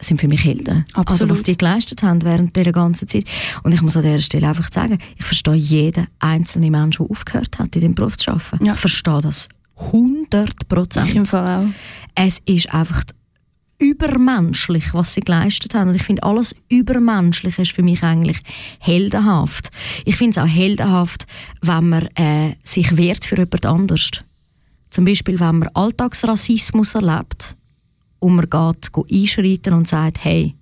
sind 0.00 0.20
für 0.20 0.28
mich 0.28 0.44
Helden. 0.44 0.84
Absolut. 0.92 1.10
Also 1.10 1.28
was 1.30 1.42
die 1.44 1.56
geleistet 1.56 2.02
haben 2.02 2.22
während 2.22 2.54
dieser 2.54 2.72
ganzen 2.72 3.08
Zeit. 3.08 3.24
Und 3.62 3.72
ich 3.72 3.80
muss 3.80 3.96
an 3.96 4.02
dieser 4.02 4.20
Stelle 4.20 4.48
einfach 4.48 4.70
sagen, 4.70 4.98
ich 5.16 5.24
verstehe 5.24 5.54
jeden 5.54 6.08
einzelnen 6.18 6.70
Menschen, 6.72 7.06
der 7.06 7.10
aufgehört 7.10 7.58
hat, 7.58 7.74
in 7.74 7.80
dem 7.80 7.94
Beruf 7.94 8.18
zu 8.18 8.32
arbeiten. 8.32 8.66
Ja. 8.66 8.74
Ich 8.74 8.80
verstehe 8.80 9.20
das 9.22 9.48
100 9.76 10.68
Prozent. 10.68 11.08
Ich 11.08 11.16
im 11.16 11.26
Fall 11.26 11.66
auch. 11.66 11.70
Es 12.14 12.40
ist 12.46 12.72
einfach 12.72 13.04
übermenschlich, 13.78 14.94
was 14.94 15.14
sie 15.14 15.20
geleistet 15.20 15.74
haben. 15.74 15.90
Und 15.90 15.96
ich 15.96 16.04
finde, 16.04 16.22
alles 16.22 16.54
Übermenschliche 16.68 17.62
ist 17.62 17.72
für 17.72 17.82
mich 17.82 18.02
eigentlich 18.02 18.38
heldenhaft. 18.78 19.70
Ich 20.04 20.16
finde 20.16 20.30
es 20.30 20.38
auch 20.38 20.48
heldenhaft, 20.48 21.26
wenn 21.60 21.88
man 21.88 22.06
äh, 22.14 22.54
sich 22.62 22.96
wehrt 22.96 23.24
für 23.24 23.36
jemand 23.36 23.66
anderes. 23.66 24.10
Zum 24.90 25.04
Beispiel, 25.04 25.40
wenn 25.40 25.58
man 25.58 25.68
Alltagsrassismus 25.74 26.94
erlebt 26.94 27.56
und 28.20 28.36
man 28.36 28.48
geht, 28.48 28.92
geht 28.92 29.12
einschreiten 29.12 29.72
und 29.74 29.88
sagt, 29.88 30.24
hey, 30.24 30.54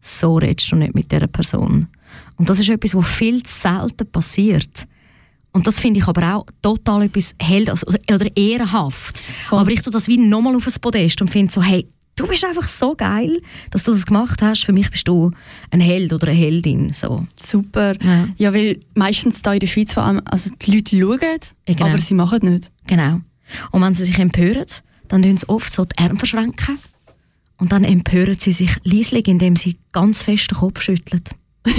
so 0.00 0.36
redest 0.36 0.72
du 0.72 0.76
nicht 0.76 0.94
mit 0.94 1.10
dieser 1.12 1.28
Person. 1.28 1.88
Und 2.36 2.48
das 2.48 2.58
ist 2.58 2.70
etwas, 2.70 2.94
was 2.94 3.06
viel 3.08 3.42
zu 3.42 3.54
selten 3.54 4.10
passiert. 4.10 4.86
Und 5.58 5.66
das 5.66 5.80
finde 5.80 5.98
ich 5.98 6.06
aber 6.06 6.36
auch 6.36 6.46
total 6.62 7.02
etwas 7.02 7.34
held 7.42 7.68
also, 7.68 7.84
oder 8.08 8.26
ehrenhaft. 8.36 9.18
Voll. 9.48 9.58
Aber 9.58 9.70
ich 9.72 9.82
tue 9.82 9.92
das 9.92 10.06
wie 10.06 10.16
nochmal 10.16 10.54
auf 10.54 10.68
ein 10.68 10.80
Podest 10.80 11.20
und 11.20 11.32
finde 11.32 11.52
so, 11.52 11.60
hey, 11.60 11.84
du 12.14 12.28
bist 12.28 12.44
einfach 12.44 12.68
so 12.68 12.94
geil, 12.94 13.42
dass 13.72 13.82
du 13.82 13.90
das 13.90 14.06
gemacht 14.06 14.40
hast. 14.40 14.64
Für 14.64 14.72
mich 14.72 14.88
bist 14.88 15.08
du 15.08 15.32
ein 15.72 15.80
Held 15.80 16.12
oder 16.12 16.28
eine 16.28 16.36
Heldin. 16.36 16.92
So. 16.92 17.26
Super. 17.34 17.96
Ja. 18.04 18.28
ja, 18.38 18.54
weil 18.54 18.78
meistens 18.94 19.42
da 19.42 19.52
in 19.52 19.58
der 19.58 19.66
Schweiz 19.66 19.94
vor 19.94 20.04
allem, 20.04 20.22
also 20.26 20.48
die 20.62 20.76
Leute 20.76 20.96
schauen, 20.96 21.18
ja, 21.66 21.74
genau. 21.74 21.86
aber 21.88 21.98
sie 21.98 22.14
machen 22.14 22.48
nicht. 22.48 22.70
Genau. 22.86 23.20
Und 23.72 23.82
wenn 23.82 23.94
sie 23.94 24.04
sich 24.04 24.20
empören, 24.20 24.66
dann 25.08 25.22
tun 25.22 25.38
sie 25.38 25.48
oft 25.48 25.74
so 25.74 25.84
die 25.86 25.98
Arme 25.98 26.20
verschränken. 26.20 26.78
Und 27.56 27.72
dann 27.72 27.82
empören 27.82 28.36
sie 28.38 28.52
sich 28.52 28.76
leislich, 28.84 29.26
indem 29.26 29.56
sie 29.56 29.76
ganz 29.90 30.22
fest 30.22 30.52
den 30.52 30.58
Kopf 30.58 30.82
schütteln. 30.82 31.24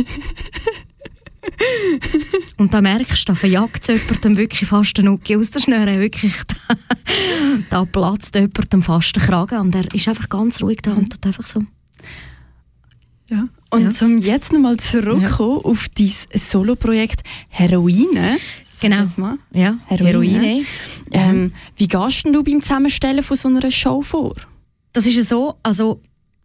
Und 2.57 2.73
da 2.73 2.81
merkst 2.81 3.27
du, 3.27 3.31
da 3.31 3.35
verjagt 3.35 3.87
jemand 3.87 4.37
wirklich 4.37 4.67
fast 4.69 4.97
den 4.97 5.05
Nuki 5.05 5.35
aus 5.35 5.51
der 5.51 5.59
Schnüre. 5.59 5.99
Wirklich, 5.99 6.33
da, 6.67 6.75
da 7.69 7.85
platzt 7.85 8.35
jemand 8.35 8.83
fast 8.83 9.15
den 9.15 9.23
Kragen 9.23 9.59
und 9.59 9.75
er 9.75 9.93
ist 9.93 10.07
einfach 10.07 10.29
ganz 10.29 10.61
ruhig 10.61 10.79
da 10.81 10.93
und 10.93 11.11
tut 11.11 11.25
einfach 11.25 11.47
so. 11.47 11.63
Ja. 13.29 13.47
Und 13.69 13.83
ja. 13.83 13.91
zum 13.91 14.17
jetzt 14.17 14.51
nochmal 14.51 14.77
zurückkommen 14.77 15.61
ja. 15.63 15.65
auf 15.65 15.87
dein 15.89 16.11
Solo-Projekt 16.33 17.21
Heroine. 17.49 18.37
Genau. 18.81 19.05
Ja, 19.53 19.77
Heroin, 19.87 20.41
Heroin. 20.41 20.65
Ähm, 21.11 21.53
wie 21.75 21.87
gehst 21.87 22.25
du 22.25 22.43
beim 22.43 22.61
Zusammenstellen 22.61 23.23
von 23.23 23.37
so 23.37 23.47
einer 23.49 23.69
Show 23.69 24.01
vor? 24.01 24.35
Das 24.93 25.05
ist 25.05 25.15
ja 25.15 25.23
so, 25.23 25.55
also 25.61 26.01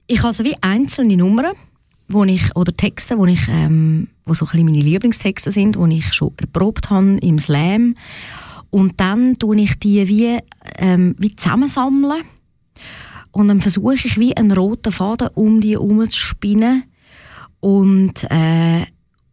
ich 0.06 0.22
habe 0.22 0.34
so 0.34 0.44
wie 0.44 0.56
einzelne 0.60 1.16
Nummern, 1.16 1.54
wo 2.08 2.24
ich, 2.24 2.54
oder 2.56 2.74
Texte, 2.74 3.16
wo 3.16 3.24
ich, 3.26 3.48
ähm, 3.48 4.08
wo 4.26 4.34
so 4.34 4.46
ein 4.46 4.50
bisschen 4.50 4.66
meine 4.66 4.80
Lieblingstexte 4.80 5.50
sind, 5.50 5.76
die 5.76 5.98
ich 5.98 6.12
schon 6.12 6.32
erprobt 6.38 6.90
habe 6.90 7.18
im 7.18 7.38
Slam. 7.38 7.94
Und 8.70 9.00
dann 9.00 9.38
tue 9.38 9.60
ich 9.60 9.78
die 9.78 10.08
wie, 10.08 10.38
ähm, 10.78 11.14
wie 11.18 11.36
zusammensammeln. 11.36 12.22
Und 13.30 13.48
dann 13.48 13.60
versuche 13.60 13.94
ich 13.94 14.18
wie 14.18 14.36
einen 14.36 14.52
roten 14.52 14.92
Faden 14.92 15.28
um 15.34 15.60
die 15.60 15.72
herum 15.72 16.08
zu 16.08 16.18
spinnen 16.18 16.84
und, 17.60 18.24
äh, 18.30 18.86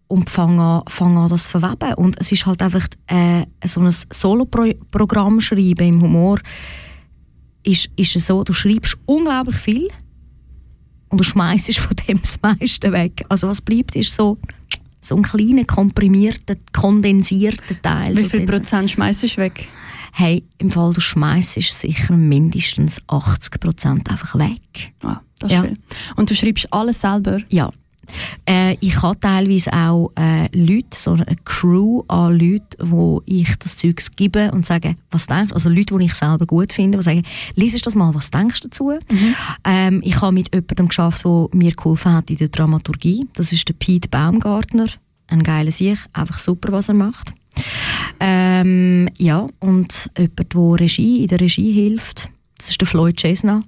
und 0.07 0.29
fange 0.29 0.61
an, 0.61 0.83
fang 0.87 1.17
an, 1.17 1.29
das 1.29 1.45
zu 1.45 1.59
verweben. 1.59 1.93
Und 1.95 2.19
es 2.19 2.31
ist 2.31 2.45
halt 2.45 2.61
einfach 2.61 2.87
äh, 3.07 3.45
so 3.65 3.81
ein 3.81 3.91
Solo-Programm 3.91 5.39
schreiben 5.39 5.87
im 5.87 6.01
Humor. 6.01 6.39
Ist, 7.63 7.89
ist 7.95 8.15
es 8.15 8.27
so, 8.27 8.43
du 8.43 8.53
schreibst 8.53 8.97
unglaublich 9.05 9.55
viel 9.55 9.87
und 11.09 11.19
du 11.19 11.23
schmeißt 11.23 11.77
von 11.77 11.95
dem 12.07 12.21
das 12.21 12.41
meiste 12.41 12.91
weg. 12.91 13.23
Also 13.29 13.47
was 13.47 13.61
bleibt, 13.61 13.95
ist 13.95 14.15
so, 14.15 14.37
so 15.01 15.15
ein 15.15 15.23
kleiner, 15.23 15.65
komprimierter, 15.65 16.55
kondensierter 16.73 17.81
Teil. 17.81 18.15
Wie 18.15 18.21
so 18.21 18.29
viel 18.29 18.45
Prozent 18.45 18.91
schmeißt 18.91 19.23
du 19.23 19.37
weg? 19.37 19.67
Hey, 20.13 20.43
im 20.57 20.71
Fall 20.71 20.93
du 20.93 21.01
schmeißt 21.01 21.53
sicher 21.61 22.15
mindestens 22.15 23.01
80 23.07 23.59
Prozent 23.59 24.09
einfach 24.11 24.37
weg. 24.37 24.93
Ah, 25.03 25.21
das 25.39 25.51
ist 25.51 25.55
Ja. 25.55 25.63
viel. 25.63 25.77
Und 26.15 26.29
du 26.29 26.35
schreibst 26.35 26.67
alles 26.71 27.01
selber? 27.01 27.39
Ja. 27.49 27.71
Äh, 28.45 28.77
ich 28.79 29.01
habe 29.01 29.19
teilweise 29.19 29.71
auch 29.73 30.11
äh, 30.17 30.47
Leute, 30.55 30.87
so 30.91 31.11
eine 31.11 31.25
Crew 31.45 32.03
an 32.07 32.37
Leuten, 32.37 32.91
wo 32.91 33.21
ich 33.25 33.55
das 33.59 33.77
Zeug 33.77 34.01
gebe 34.15 34.51
und 34.51 34.65
sage, 34.65 34.95
was 35.11 35.27
denkst 35.27 35.49
du? 35.49 35.55
Also 35.55 35.69
Leute, 35.69 35.97
die 35.97 36.05
ich 36.05 36.13
selber 36.13 36.45
gut 36.45 36.73
finde, 36.73 36.97
die 36.97 37.03
sagen, 37.03 37.23
liest 37.55 37.85
das 37.85 37.95
mal, 37.95 38.13
was 38.13 38.31
denkst 38.31 38.61
du 38.61 38.67
dazu? 38.67 38.93
Ähm, 39.63 40.01
ich 40.03 40.21
habe 40.21 40.33
mit 40.33 40.53
jemandem 40.53 40.87
geschafft, 40.87 41.25
der 41.25 41.47
mir 41.53 41.71
geholfen 41.71 42.13
hat 42.13 42.29
in 42.29 42.37
der 42.37 42.49
Dramaturgie. 42.49 43.27
Das 43.35 43.53
ist 43.53 43.67
der 43.67 43.73
Pete 43.73 44.09
Baumgartner. 44.09 44.87
Ein 45.27 45.43
geiler 45.43 45.71
Sieg, 45.71 45.97
einfach 46.13 46.39
super, 46.39 46.71
was 46.71 46.89
er 46.89 46.95
macht. 46.95 47.33
Ähm, 48.19 49.07
ja, 49.17 49.47
und 49.59 50.09
jemand, 50.17 50.53
der 50.53 50.79
Regie, 50.79 51.21
in 51.21 51.27
der 51.27 51.39
Regie 51.39 51.71
hilft, 51.71 52.29
das 52.57 52.69
ist 52.69 52.81
der 52.81 52.87
Floyd 52.87 53.15
Chesna. 53.17 53.63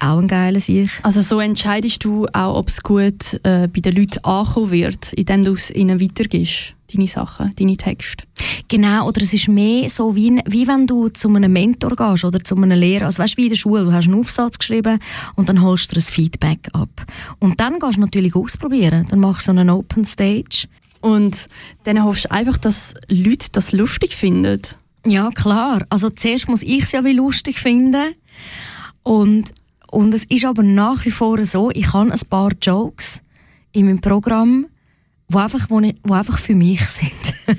Auch 0.00 0.18
ein 0.18 0.28
geiler 0.28 0.60
Sieg. 0.60 0.90
Also 1.02 1.22
so 1.22 1.40
entscheidest 1.40 2.04
du 2.04 2.26
auch, 2.32 2.56
ob 2.56 2.68
es 2.68 2.82
gut 2.82 3.34
äh, 3.44 3.68
bei 3.68 3.80
den 3.80 3.96
Leuten 3.96 4.22
ankommen 4.24 4.70
wird, 4.70 5.12
indem 5.14 5.44
du 5.44 5.54
es 5.54 5.70
ihnen 5.70 6.00
weitergibst, 6.00 6.74
deine 6.94 7.08
Sachen, 7.08 7.54
deine 7.56 7.76
Texte. 7.76 8.24
Genau, 8.68 9.08
oder 9.08 9.22
es 9.22 9.32
ist 9.32 9.48
mehr 9.48 9.88
so, 9.88 10.14
wie, 10.14 10.40
wie 10.46 10.66
wenn 10.66 10.86
du 10.86 11.08
zu 11.08 11.28
einem 11.28 11.52
Mentor 11.52 11.96
gehst 11.96 12.24
oder 12.24 12.42
zu 12.44 12.56
einem 12.56 12.78
Lehrer. 12.78 13.06
Also 13.06 13.22
weißt 13.22 13.34
du, 13.34 13.38
wie 13.38 13.46
in 13.46 13.50
der 13.50 13.56
Schule, 13.56 13.84
du 13.84 13.92
hast 13.92 14.06
einen 14.06 14.18
Aufsatz 14.18 14.58
geschrieben 14.58 14.98
und 15.34 15.48
dann 15.48 15.62
holst 15.62 15.90
du 15.90 15.94
dir 15.94 16.00
ein 16.00 16.12
Feedback 16.12 16.68
ab. 16.72 17.06
Und 17.38 17.60
dann 17.60 17.78
gehst 17.78 17.96
du 17.96 18.00
natürlich 18.00 18.34
ausprobieren. 18.34 19.06
Dann 19.08 19.20
machst 19.20 19.48
du 19.48 19.52
so 19.52 19.58
einen 19.58 19.70
Open 19.70 20.04
Stage. 20.04 20.66
Und 21.00 21.48
dann 21.84 22.02
hoffst 22.02 22.24
du 22.24 22.32
einfach, 22.32 22.58
dass 22.58 22.94
Leute 23.08 23.46
das 23.52 23.72
lustig 23.72 24.14
finden. 24.14 24.62
Ja, 25.06 25.30
klar. 25.30 25.86
Also 25.88 26.10
zuerst 26.10 26.48
muss 26.48 26.62
ich 26.62 26.82
es 26.82 26.92
ja 26.92 27.04
wie 27.04 27.12
lustig 27.12 27.58
finden. 27.58 28.14
Und, 29.02 29.52
und 29.96 30.12
es 30.12 30.24
ist 30.24 30.44
aber 30.44 30.62
nach 30.62 31.06
wie 31.06 31.10
vor 31.10 31.42
so, 31.46 31.70
ich 31.70 31.94
habe 31.94 32.12
ein 32.12 32.20
paar 32.28 32.52
Jokes 32.60 33.22
in 33.72 33.86
meinem 33.86 34.02
Programm, 34.02 34.66
wo 35.26 35.38
einfach, 35.38 35.70
wo, 35.70 35.80
ich, 35.80 35.94
wo 36.02 36.12
einfach 36.12 36.38
für 36.38 36.54
mich 36.54 36.86
sind. 36.86 37.12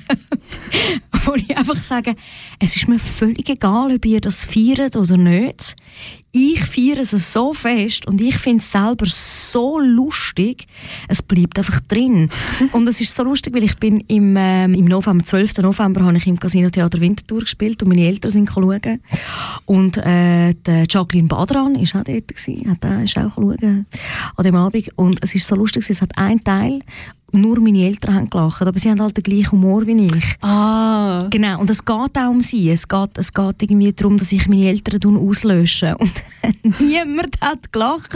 wo 1.26 1.34
ich 1.34 1.58
einfach 1.58 1.82
sage, 1.82 2.16
es 2.60 2.76
ist 2.76 2.88
mir 2.88 3.00
völlig 3.00 3.50
egal, 3.50 3.92
ob 3.92 4.06
ihr 4.06 4.22
das 4.22 4.46
feiert 4.46 4.96
oder 4.96 5.18
nicht. 5.18 5.76
Ich 6.32 6.64
feiere 6.66 7.00
es 7.00 7.12
so 7.12 7.54
fest 7.54 8.06
und 8.06 8.22
ich 8.22 8.38
finde 8.38 8.60
es 8.60 8.72
selber 8.72 9.06
so 9.08 9.80
lustig, 9.80 10.68
es 11.08 11.22
bleibt 11.22 11.58
einfach 11.58 11.80
drin. 11.88 12.30
und 12.74 12.88
es 12.88 13.02
ist 13.02 13.16
so 13.16 13.24
lustig, 13.24 13.54
weil 13.54 13.64
ich 13.64 13.78
bin 13.78 14.02
im, 14.08 14.36
ähm, 14.38 14.74
im 14.74 14.86
November, 14.86 15.24
12. 15.24 15.58
November, 15.60 16.04
habe 16.04 16.18
ich 16.18 16.28
im 16.28 16.40
Casino 16.40 16.70
Theater 16.70 17.00
Winterthur 17.00 17.40
gespielt 17.40 17.82
und 17.82 17.90
meine 17.90 18.06
Eltern 18.06 18.32
sind 18.32 18.50
schauen. 18.50 19.02
Und 19.66 19.98
äh, 19.98 20.54
der 20.54 20.86
Jacqueline 20.88 21.28
Badran 21.28 21.76
ist 21.76 21.96
auch 21.96 22.04
dort 22.04 22.28
gewesen, 22.28 22.70
hat 22.70 22.86
auch, 22.86 23.02
ist 23.02 23.18
auch 23.18 23.34
schauen 23.34 23.86
an 24.36 24.44
dem 24.44 24.56
Abend. 24.56 24.90
Und 24.96 25.20
es 25.22 25.34
ist 25.34 25.48
so 25.48 25.56
lustig, 25.56 25.90
es 25.90 26.02
hat 26.02 26.18
einen 26.18 26.44
Teil, 26.44 26.82
nur 27.32 27.60
meine 27.60 27.86
Eltern 27.86 28.16
haben 28.16 28.30
gelacht, 28.30 28.62
aber 28.62 28.80
sie 28.80 28.90
haben 28.90 29.02
halt 29.02 29.18
den 29.18 29.24
gleichen 29.24 29.52
Humor 29.52 29.86
wie 29.86 30.06
ich. 30.06 30.36
Ah. 30.42 31.28
Genau, 31.30 31.60
und 31.60 31.70
es 31.70 31.84
geht 31.84 32.18
auch 32.18 32.30
um 32.30 32.42
sie. 32.42 32.70
Es 32.70 32.88
geht, 32.88 33.18
es 33.18 33.34
geht 33.34 33.62
irgendwie 33.62 33.92
darum, 33.92 34.18
dass 34.18 34.32
ich 34.32 34.48
meine 34.48 34.68
Eltern 34.68 35.18
auslösche. 35.18 35.98
Und 35.98 36.17
niemand 36.80 37.40
hat 37.42 37.72
gelacht, 37.72 38.16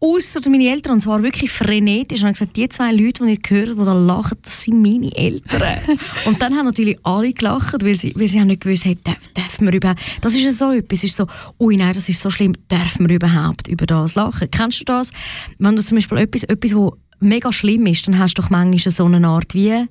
außer 0.00 0.40
meine 0.48 0.68
Eltern. 0.68 0.94
Und 0.94 1.00
zwar 1.00 1.22
wirklich 1.22 1.50
frenetisch. 1.50 2.20
Und 2.20 2.26
haben 2.26 2.32
gesagt, 2.32 2.56
die 2.56 2.68
zwei 2.68 2.92
Leute, 2.92 3.24
die 3.24 3.30
ihr 3.30 3.38
gehört, 3.38 3.78
die 3.78 3.84
da 3.84 3.92
lachen, 3.92 4.38
das 4.42 4.62
sind 4.62 4.80
meine 4.80 5.14
Eltern. 5.14 5.78
und 6.26 6.40
dann 6.40 6.56
haben 6.56 6.66
natürlich 6.66 6.98
alle 7.02 7.32
gelacht, 7.32 7.84
weil 7.84 7.98
sie, 7.98 8.12
weil 8.16 8.28
sie 8.28 8.40
haben 8.40 8.48
nicht 8.48 8.62
gewusst, 8.62 8.84
hey, 8.84 8.98
darf, 9.02 9.28
dürfen 9.36 9.66
wir 9.66 9.74
überhaupt... 9.74 10.00
Das 10.20 10.34
ist 10.34 10.42
ja 10.42 10.52
so 10.52 10.72
etwas. 10.72 11.04
Ist 11.04 11.16
so, 11.16 11.26
ui 11.58 11.76
nein, 11.76 11.94
das 11.94 12.08
ist 12.08 12.20
so 12.20 12.30
schlimm, 12.30 12.54
dürfen 12.70 13.08
wir 13.08 13.16
überhaupt 13.16 13.68
über 13.68 13.86
das 13.86 14.14
lachen? 14.14 14.50
Kennst 14.50 14.80
du 14.80 14.84
das? 14.84 15.10
Wenn 15.58 15.76
du 15.76 15.84
zum 15.84 15.96
Beispiel 15.96 16.18
etwas, 16.18 16.44
etwas 16.44 16.74
wo 16.74 16.96
mega 17.20 17.52
schlimm 17.52 17.86
ist, 17.86 18.06
dann 18.06 18.18
hast 18.18 18.38
du 18.38 18.42
doch 18.42 18.50
manchmal 18.50 18.92
so 18.92 19.04
eine 19.04 19.26
Art 19.26 19.54
wie 19.54 19.86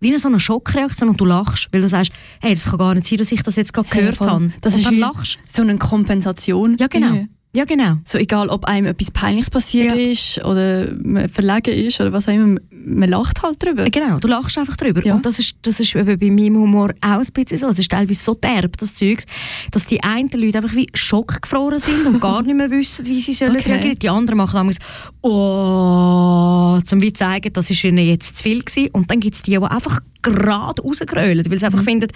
wie 0.00 0.08
eine 0.08 0.18
so 0.18 0.28
eine 0.28 0.40
Schockreaktion 0.40 1.10
und 1.10 1.20
du 1.20 1.24
lachst, 1.24 1.68
weil 1.72 1.82
du 1.82 1.88
sagst, 1.88 2.12
hey, 2.40 2.54
das 2.54 2.64
kann 2.64 2.78
gar 2.78 2.94
nicht 2.94 3.06
sein, 3.06 3.18
dass 3.18 3.30
ich 3.30 3.42
das 3.42 3.56
jetzt 3.56 3.72
gerade 3.72 3.88
gehört 3.88 4.20
habe. 4.20 4.50
Das 4.60 4.74
und 4.74 4.80
ist 4.80 4.86
dann 4.86 4.98
lachst 4.98 5.38
so 5.48 5.62
eine 5.62 5.76
Kompensation. 5.78 6.76
Ja, 6.78 6.86
genau. 6.86 7.08
irgendwie. 7.08 7.28
Ja, 7.52 7.64
genau. 7.64 7.96
So 8.04 8.16
egal, 8.16 8.48
ob 8.48 8.64
einem 8.66 8.86
etwas 8.86 9.10
Peinliches 9.10 9.50
passiert 9.50 9.96
Ja. 9.96 10.00
ist 10.00 10.38
oder 10.44 10.92
man 11.02 11.28
verlegen 11.28 11.74
ist 11.74 12.00
oder 12.00 12.12
was 12.12 12.28
auch 12.28 12.32
immer, 12.32 12.60
man 12.70 13.08
lacht 13.10 13.42
halt 13.42 13.60
drüber. 13.60 13.86
Äh, 13.86 13.90
Genau, 13.90 14.18
du 14.20 14.28
lachst 14.28 14.56
einfach 14.56 14.76
drüber. 14.76 15.04
Ja. 15.04 15.14
Und 15.16 15.26
das 15.26 15.40
ist, 15.40 15.56
das 15.62 15.80
ist 15.80 15.96
eben 15.96 16.16
bei 16.16 16.30
meinem 16.30 16.56
Humor 16.60 16.90
auch 17.00 17.18
ein 17.18 17.26
bisschen 17.34 17.58
so. 17.58 17.66
Es 17.66 17.80
ist 17.80 17.90
teilweise 17.90 18.22
so 18.22 18.34
derb, 18.34 18.76
das 18.76 18.94
Zeug, 18.94 19.24
dass 19.72 19.84
die 19.84 20.00
einen 20.04 20.30
Leute 20.32 20.58
einfach 20.58 20.76
wie 20.76 20.86
schockgefroren 20.94 21.80
sind 21.80 22.06
und 22.06 22.20
gar 22.20 22.40
nicht 22.44 22.54
mehr 22.56 22.70
wissen, 22.70 23.04
wie 23.06 23.18
sie 23.18 23.32
sollen 23.32 23.56
Okay. 23.56 23.72
reagieren. 23.72 23.98
Die 23.98 24.08
anderen 24.08 24.36
machen 24.38 24.54
damals 24.54 24.78
«Oh», 25.22 26.78
zum 26.84 27.02
wie 27.02 27.12
zeigen, 27.12 27.52
das 27.52 27.70
ist 27.70 27.82
ihnen 27.84 27.98
jetzt 28.06 28.36
zu 28.38 28.42
viel 28.44 28.60
gewesen. 28.62 28.90
Und 28.92 29.10
dann 29.10 29.20
gibt 29.20 29.36
es 29.36 29.42
die, 29.42 29.52
die 29.52 29.58
einfach 29.58 29.98
gerade 30.22 30.82
rausgrölen, 30.82 31.44
weil 31.50 31.58
sie 31.58 31.64
Mhm. 31.66 31.72
einfach 31.72 31.82
finden, 31.84 32.08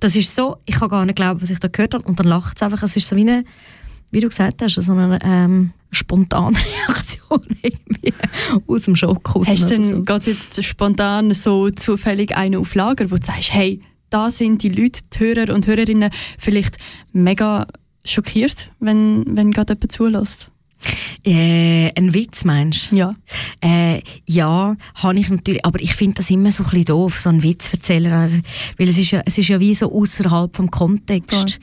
das 0.00 0.16
ist 0.16 0.34
so, 0.34 0.58
ich 0.64 0.76
kann 0.76 0.88
gar 0.88 1.04
nicht 1.04 1.16
glauben, 1.16 1.42
was 1.42 1.50
ich 1.50 1.58
da 1.58 1.68
gehört 1.68 1.94
habe. 1.94 2.04
Und 2.04 2.18
dann 2.20 2.26
lacht 2.26 2.56
es 2.56 2.62
einfach. 2.62 2.82
Es 2.82 2.96
ist 2.96 3.08
so 3.08 3.16
wie 3.16 3.22
eine, 3.22 3.44
wie 4.10 4.20
du 4.20 4.28
gesagt 4.28 4.62
hast, 4.62 4.74
so 4.74 4.92
eine 4.92 5.18
ähm, 5.22 5.72
spontane 5.90 6.56
Reaktion 6.88 7.42
aus 8.66 8.82
dem 8.82 8.96
Schock 8.96 9.34
raus. 9.34 9.48
Hast 9.48 9.64
du 9.64 9.68
denn 9.68 9.82
so. 9.82 10.02
gerade 10.02 10.30
jetzt 10.30 10.62
spontan 10.64 11.32
so 11.34 11.70
zufällig 11.70 12.36
einen 12.36 12.60
auf 12.60 12.74
Lager, 12.74 13.10
wo 13.10 13.16
du 13.16 13.24
sagst, 13.24 13.52
hey, 13.52 13.80
da 14.10 14.30
sind 14.30 14.62
die 14.62 14.70
Leute, 14.70 15.00
die 15.12 15.18
Hörer 15.18 15.54
und 15.54 15.66
Hörerinnen 15.66 16.10
vielleicht 16.38 16.76
mega 17.12 17.66
schockiert, 18.04 18.70
wenn, 18.80 19.24
wenn 19.28 19.50
gerade 19.50 19.74
jemand 19.74 19.92
zulässt? 19.92 20.50
Äh, 21.24 21.90
ein 21.96 22.14
Witz 22.14 22.44
meinst 22.44 22.92
du? 22.92 22.96
Ja. 22.96 23.14
Äh, 23.60 24.02
ja, 24.26 24.76
habe 24.94 25.18
ich 25.18 25.28
natürlich, 25.28 25.64
aber 25.64 25.80
ich 25.80 25.94
finde 25.94 26.14
das 26.14 26.30
immer 26.30 26.50
so 26.50 26.62
ein 26.62 26.70
bisschen 26.70 26.84
doof, 26.86 27.18
so 27.18 27.28
einen 27.28 27.42
Witz 27.42 27.72
erzählen, 27.72 28.12
also, 28.12 28.38
weil 28.78 28.88
es 28.88 28.98
ist 28.98 29.10
ja, 29.10 29.22
es 29.26 29.36
ist 29.36 29.48
ja 29.48 29.58
wie 29.60 29.74
so 29.74 29.92
außerhalb 29.92 30.54
vom 30.56 30.70
Kontext. 30.70 31.58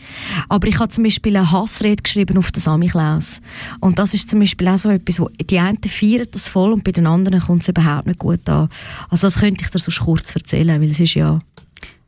Aber 0.50 0.67
ich 0.67 0.77
habe 0.79 0.89
zum 0.89 1.03
Beispiel 1.03 1.36
eine 1.38 1.50
Hassrede 1.51 2.03
geschrieben 2.03 2.38
auf 2.38 2.51
den 2.51 2.62
Samichlaus 2.62 3.41
und 3.79 3.98
das 3.98 4.13
ist 4.13 4.29
zum 4.29 4.39
Beispiel 4.39 4.67
auch 4.67 4.77
so 4.77 4.89
etwas, 4.89 5.19
wo 5.19 5.29
die 5.29 5.60
einen 5.60 5.77
feiern 5.84 6.27
das 6.31 6.48
voll 6.48 6.74
und 6.74 6.84
bei 6.84 6.91
den 6.91 7.07
anderen 7.07 7.39
kommt 7.39 7.62
es 7.62 7.69
überhaupt 7.69 8.07
nicht 8.07 8.19
gut 8.19 8.48
an. 8.50 8.69
Also 9.10 9.27
das 9.27 9.39
könnte 9.39 9.63
ich 9.63 9.72
dir 9.72 9.79
so 9.79 9.91
kurz 10.03 10.36
erzählen, 10.36 10.81
weil 10.81 10.91
es 10.91 11.00
ist 11.00 11.13
ja 11.13 11.39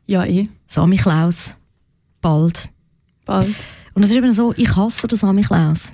Ja, 0.06 0.24
eh. 0.24 0.48
Samichlaus 0.66 1.54
bald. 2.20 2.68
Bald. 3.24 3.54
Und 3.94 4.02
es 4.02 4.10
ist 4.10 4.16
eben 4.16 4.32
so, 4.32 4.54
ich 4.56 4.76
hasse 4.76 5.08
den 5.08 5.16
Samichlaus. 5.16 5.92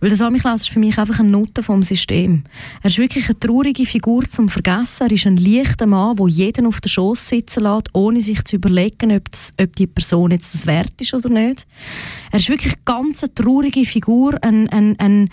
Weil 0.00 0.10
der 0.10 0.18
Samichlaus 0.18 0.62
ist 0.62 0.70
für 0.70 0.78
mich 0.78 0.98
einfach 0.98 1.18
ein 1.18 1.30
Nutte 1.30 1.62
vom 1.62 1.82
System. 1.82 2.44
Er 2.82 2.90
ist 2.90 2.98
wirklich 2.98 3.26
eine 3.26 3.38
traurige 3.38 3.84
Figur 3.84 4.28
zum 4.28 4.48
Vergessen. 4.48 5.08
Er 5.08 5.12
ist 5.12 5.26
ein 5.26 5.36
leichter 5.36 5.86
Mann, 5.86 6.16
der 6.16 6.28
jeden 6.28 6.66
auf 6.66 6.80
den 6.80 6.88
Schoß 6.88 7.28
sitzen 7.28 7.64
lässt, 7.64 7.88
ohne 7.92 8.20
sich 8.20 8.44
zu 8.44 8.56
überlegen, 8.56 9.10
ob, 9.12 9.30
das, 9.30 9.52
ob 9.60 9.74
die 9.74 9.86
Person 9.86 10.30
jetzt 10.30 10.54
das 10.54 10.66
wert 10.66 11.00
ist 11.00 11.14
oder 11.14 11.28
nicht. 11.28 11.66
Er 12.30 12.38
ist 12.38 12.48
wirklich 12.48 12.74
eine 12.74 12.82
ganz 12.84 13.24
traurige 13.34 13.84
Figur, 13.84 14.38
ein, 14.42 14.68
ein, 14.68 14.98
ein 14.98 15.30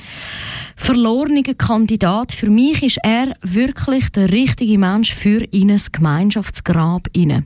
verlorener 0.75 1.43
Kandidat. 1.55 2.31
Für 2.31 2.49
mich 2.49 2.81
ist 2.81 2.97
er 3.03 3.33
wirklich 3.41 4.09
der 4.09 4.31
richtige 4.31 4.77
Mensch 4.79 5.13
für 5.13 5.43
in 5.51 5.71
ein 5.71 5.81
Gemeinschaftsgrab 5.91 7.07
hinein. 7.15 7.45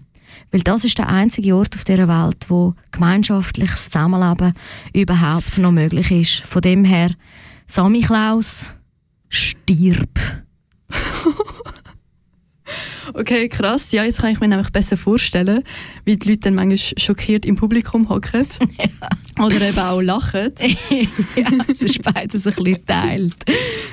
Weil 0.52 0.62
das 0.62 0.84
ist 0.84 0.98
der 0.98 1.10
einzige 1.10 1.56
Ort 1.56 1.76
auf 1.76 1.84
dieser 1.84 2.08
Welt, 2.08 2.46
wo 2.50 2.74
gemeinschaftliches 2.92 3.86
Zusammenleben 3.90 4.54
überhaupt 4.94 5.58
noch 5.58 5.72
möglich 5.72 6.12
ist. 6.12 6.42
Von 6.42 6.62
dem 6.62 6.84
her, 6.86 7.12
Samichlaus, 7.68 8.72
stirb. 9.30 10.20
Okay, 13.14 13.50
krass. 13.50 13.92
Ja, 13.92 14.04
jetzt 14.04 14.22
kann 14.22 14.32
ich 14.32 14.40
mir 14.40 14.48
nämlich 14.48 14.70
besser 14.70 14.98
vorstellen, 14.98 15.64
wie 16.06 16.18
die 16.18 16.30
Leute 16.30 16.42
dann 16.42 16.56
manchmal 16.56 16.78
schockiert 16.78 17.46
im 17.46 17.56
Publikum 17.56 18.10
hocken. 18.10 18.48
Ja. 18.80 19.46
Oder 19.46 19.70
eben 19.70 19.80
auch 19.80 20.02
lachen. 20.02 20.52
ja, 20.90 21.66
es 21.68 21.82
ist 21.82 22.02
beides 22.02 22.46
ein 22.48 22.54
bisschen 22.54 22.86
teilt. 22.86 23.36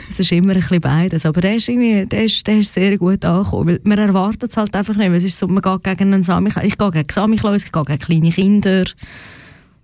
Es 0.09 0.21
ist 0.21 0.33
immer 0.33 0.51
ein 0.51 0.61
bisschen 0.61 0.81
beides. 0.81 1.27
Aber 1.27 1.41
der 1.41 1.57
ist, 1.57 1.69
irgendwie, 1.69 2.07
der 2.07 2.25
ist, 2.25 2.47
der 2.47 2.59
ist 2.59 2.75
sehr 2.75 2.97
gut 2.99 3.25
angekommen. 3.25 3.69
Weil 3.69 3.81
man 3.85 3.99
erwartet 3.99 4.51
es 4.51 4.57
halt 4.57 4.75
einfach 4.75 4.97
nicht. 4.97 5.11
Es 5.11 5.25
ist 5.25 5.39
so, 5.39 5.47
man 5.47 5.63
geht 5.63 5.85
gegen 5.85 6.13
einen 6.13 6.23
Samichlaus. 6.23 6.65
Ich 6.65 6.79
gehe 6.79 6.91
gegen 6.91 7.09
Samichlaus, 7.11 7.65
ich 7.65 7.73
gehe 7.73 7.85
gegen 7.85 7.99
kleine 7.99 8.31
Kinder. 8.31 8.85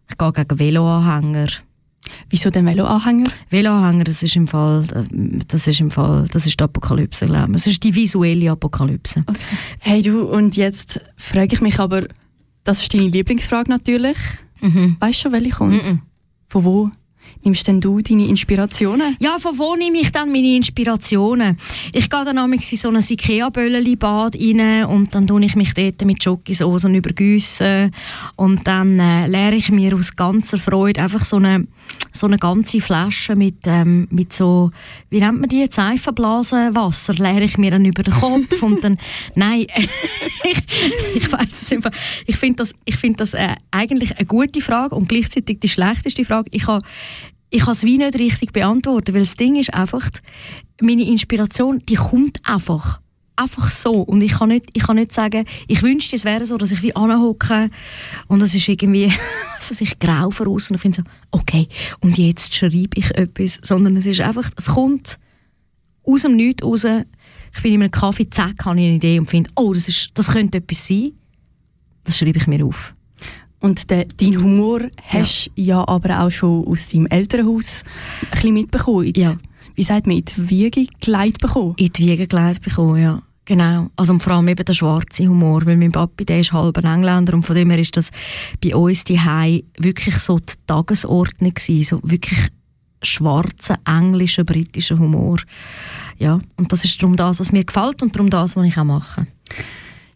Ich 0.08 0.18
gehe 0.18 0.32
gegen 0.32 0.58
Veloanhänger. 0.58 1.48
Wieso 2.30 2.50
den 2.50 2.66
Veloanhänger? 2.66 3.30
Veloanhänger, 3.50 4.04
das 4.04 4.22
ist 4.22 4.36
im 4.36 4.48
Fall, 4.48 4.84
das 5.48 5.66
ist 5.66 5.80
im 5.80 5.90
Fall, 5.90 6.28
das 6.32 6.46
ist 6.46 6.58
die 6.58 6.64
Apokalypse, 6.64 7.26
glaube 7.26 7.48
ich. 7.48 7.52
Das 7.52 7.66
ist 7.66 7.82
die 7.82 7.94
visuelle 7.94 8.50
Apokalypse. 8.50 9.24
Okay. 9.26 9.40
Hey 9.78 10.02
du, 10.02 10.22
und 10.22 10.56
jetzt 10.56 11.00
frage 11.16 11.54
ich 11.54 11.60
mich 11.60 11.78
aber, 11.78 12.06
das 12.64 12.82
ist 12.82 12.92
deine 12.94 13.08
Lieblingsfrage 13.08 13.70
natürlich. 13.70 14.16
Mhm. 14.60 14.96
Weißt 15.00 15.18
du 15.18 15.22
schon, 15.22 15.32
welche 15.32 15.50
kommt? 15.50 15.84
Mhm. 15.84 16.00
Von 16.48 16.64
wo 16.64 16.90
nimmst 17.44 17.66
denn 17.66 17.80
du 17.80 18.00
deine 18.00 18.26
Inspirationen? 18.26 19.16
Ja, 19.20 19.38
von 19.38 19.58
wo 19.58 19.74
nehme 19.74 19.98
ich 19.98 20.12
dann 20.12 20.30
meine 20.30 20.56
Inspirationen? 20.56 21.56
Ich 21.92 22.08
gehe 22.08 22.24
dann 22.24 22.52
in 22.52 22.60
so 22.60 22.88
ein 22.88 22.96
Ikea-Bölleli-Bad 22.96 24.36
rein 24.36 24.84
und 24.84 25.14
dann 25.14 25.26
tue 25.26 25.44
ich 25.44 25.56
mich 25.56 25.74
dort 25.74 26.04
mit 26.04 26.22
Jockeysoßen 26.24 26.94
übergüssen 26.94 27.92
und 28.36 28.66
dann 28.66 28.98
äh, 28.98 29.26
leere 29.26 29.54
ich 29.54 29.70
mir 29.70 29.96
aus 29.96 30.14
ganzer 30.14 30.58
Freude 30.58 31.02
einfach 31.02 31.24
so 31.24 31.36
eine, 31.36 31.66
so 32.12 32.26
eine 32.26 32.38
ganze 32.38 32.80
Flasche 32.80 33.36
mit, 33.36 33.66
ähm, 33.66 34.06
mit 34.10 34.32
so, 34.32 34.70
wie 35.10 35.20
nennt 35.20 35.40
man 35.40 35.48
die, 35.48 35.66
Seifenblasenwasser, 35.70 37.14
leere 37.14 37.42
ich 37.42 37.58
mir 37.58 37.70
dann 37.70 37.84
über 37.84 38.02
den 38.02 38.14
Kopf 38.14 38.62
und 38.62 38.84
dann, 38.84 38.98
nein, 39.34 39.66
ich, 40.44 41.16
ich 41.16 41.32
weiß 41.32 41.62
es 41.62 41.72
einfach, 41.72 41.92
ich 42.26 42.36
finde 42.36 42.56
das, 42.56 42.74
ich 42.84 42.96
find 42.96 43.18
das 43.20 43.34
äh, 43.34 43.54
eigentlich 43.70 44.16
eine 44.16 44.26
gute 44.26 44.60
Frage 44.60 44.94
und 44.94 45.08
gleichzeitig 45.08 45.60
die 45.60 45.68
schlechteste 45.68 46.24
Frage. 46.24 46.50
Ich 46.52 46.66
habe 46.66 46.84
ich 47.52 47.64
kann 47.64 47.72
es 47.72 47.84
wie 47.84 47.98
nicht 47.98 48.18
richtig 48.18 48.52
beantworten, 48.52 49.14
weil 49.14 49.20
das 49.20 49.34
Ding 49.34 49.56
ist 49.56 49.74
einfach, 49.74 50.08
meine 50.80 51.04
Inspiration, 51.04 51.82
die 51.86 51.96
kommt 51.96 52.40
einfach. 52.48 53.00
Einfach 53.34 53.70
so. 53.70 54.02
Und 54.02 54.22
ich 54.22 54.32
kann 54.32 54.48
nicht, 54.48 54.66
ich 54.74 54.84
kann 54.84 54.96
nicht 54.96 55.12
sagen, 55.12 55.46
ich 55.66 55.82
wünschte, 55.82 56.16
es 56.16 56.24
wäre 56.24 56.44
so, 56.44 56.58
dass 56.58 56.70
ich 56.70 56.82
wie 56.82 56.94
anhocke 56.94 57.70
und 58.28 58.42
es 58.42 58.54
ist 58.54 58.68
irgendwie, 58.68 59.12
was 59.68 59.80
ich 59.80 59.98
grau 59.98 60.30
voraus 60.30 60.70
und 60.70 60.76
ich 60.76 60.82
finde 60.82 61.02
so, 61.02 61.10
okay, 61.30 61.68
und 62.00 62.18
jetzt 62.18 62.54
schreibe 62.54 62.90
ich 62.96 63.10
etwas. 63.16 63.58
Sondern 63.62 63.96
es 63.96 64.06
ist 64.06 64.20
einfach, 64.20 64.50
es 64.56 64.66
kommt 64.66 65.18
aus 66.04 66.22
dem 66.22 66.36
Nichts 66.36 66.64
raus. 66.64 66.84
Ich 66.84 67.62
bin 67.62 67.74
in 67.74 67.82
einem 67.82 67.90
Kaffee, 67.90 68.28
zack, 68.28 68.64
habe 68.64 68.80
ich 68.80 68.86
eine 68.86 68.96
Idee 68.96 69.18
und 69.18 69.28
finde, 69.30 69.50
oh, 69.56 69.72
das, 69.72 69.88
ist, 69.88 70.10
das 70.14 70.28
könnte 70.28 70.58
etwas 70.58 70.86
sein. 70.86 71.12
Das 72.04 72.18
schreibe 72.18 72.38
ich 72.38 72.46
mir 72.46 72.64
auf. 72.64 72.94
Und 73.62 73.90
de, 73.90 74.06
dein 74.16 74.42
Humor 74.42 74.80
hast 75.02 75.50
ja. 75.54 75.76
ja 75.76 75.88
aber 75.88 76.20
auch 76.20 76.30
schon 76.30 76.66
aus 76.66 76.88
deinem 76.88 77.06
Elternhaus 77.06 77.84
ein 78.24 78.30
bisschen 78.32 78.54
mitbekommen. 78.54 79.12
Ja. 79.16 79.36
Wie 79.74 79.82
sagt 79.82 80.06
man, 80.06 80.16
in 80.16 80.24
die 80.24 80.50
Wiege 80.50 80.86
geleitet 81.00 81.40
bekommen? 81.40 81.74
In 81.78 81.92
die 81.92 82.06
Wiege 82.06 82.26
geleitet 82.26 82.62
bekommen, 82.62 83.00
ja. 83.00 83.22
Genau, 83.44 83.90
also 83.96 84.16
vor 84.20 84.34
allem 84.34 84.48
eben 84.48 84.64
der 84.64 84.72
schwarze 84.72 85.26
Humor, 85.26 85.66
weil 85.66 85.76
mein 85.76 85.90
Papi, 85.90 86.24
der 86.24 86.40
ist 86.40 86.52
halb 86.52 86.76
Engländer 86.78 87.34
und 87.34 87.44
von 87.44 87.56
dem 87.56 87.70
her 87.70 87.78
ist 87.78 87.96
das 87.96 88.10
bei 88.62 88.74
uns 88.74 89.02
die 89.02 89.18
wirklich 89.78 90.16
so 90.18 90.38
die 90.38 90.54
Tagesordnung 90.66 91.52
gewesen, 91.52 91.82
so 91.82 92.00
wirklich 92.04 92.50
schwarzer, 93.02 93.78
englischer, 93.84 94.44
britischer 94.44 94.96
Humor. 94.96 95.38
Ja, 96.18 96.40
und 96.56 96.70
das 96.70 96.84
ist 96.84 97.02
darum 97.02 97.16
das, 97.16 97.40
was 97.40 97.50
mir 97.50 97.64
gefällt 97.64 98.02
und 98.02 98.14
darum 98.14 98.30
das, 98.30 98.54
was 98.54 98.64
ich 98.64 98.78
auch 98.78 98.84
mache. 98.84 99.26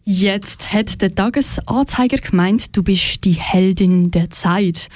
Jetzt 0.09 0.71
hat 0.71 1.01
der 1.01 1.13
Tagesanzeiger 1.13 2.19
gemeint, 2.19 2.77
du 2.77 2.81
bist 2.81 3.25
die 3.25 3.33
Heldin 3.33 4.09
der 4.09 4.29
Zeit. 4.29 4.87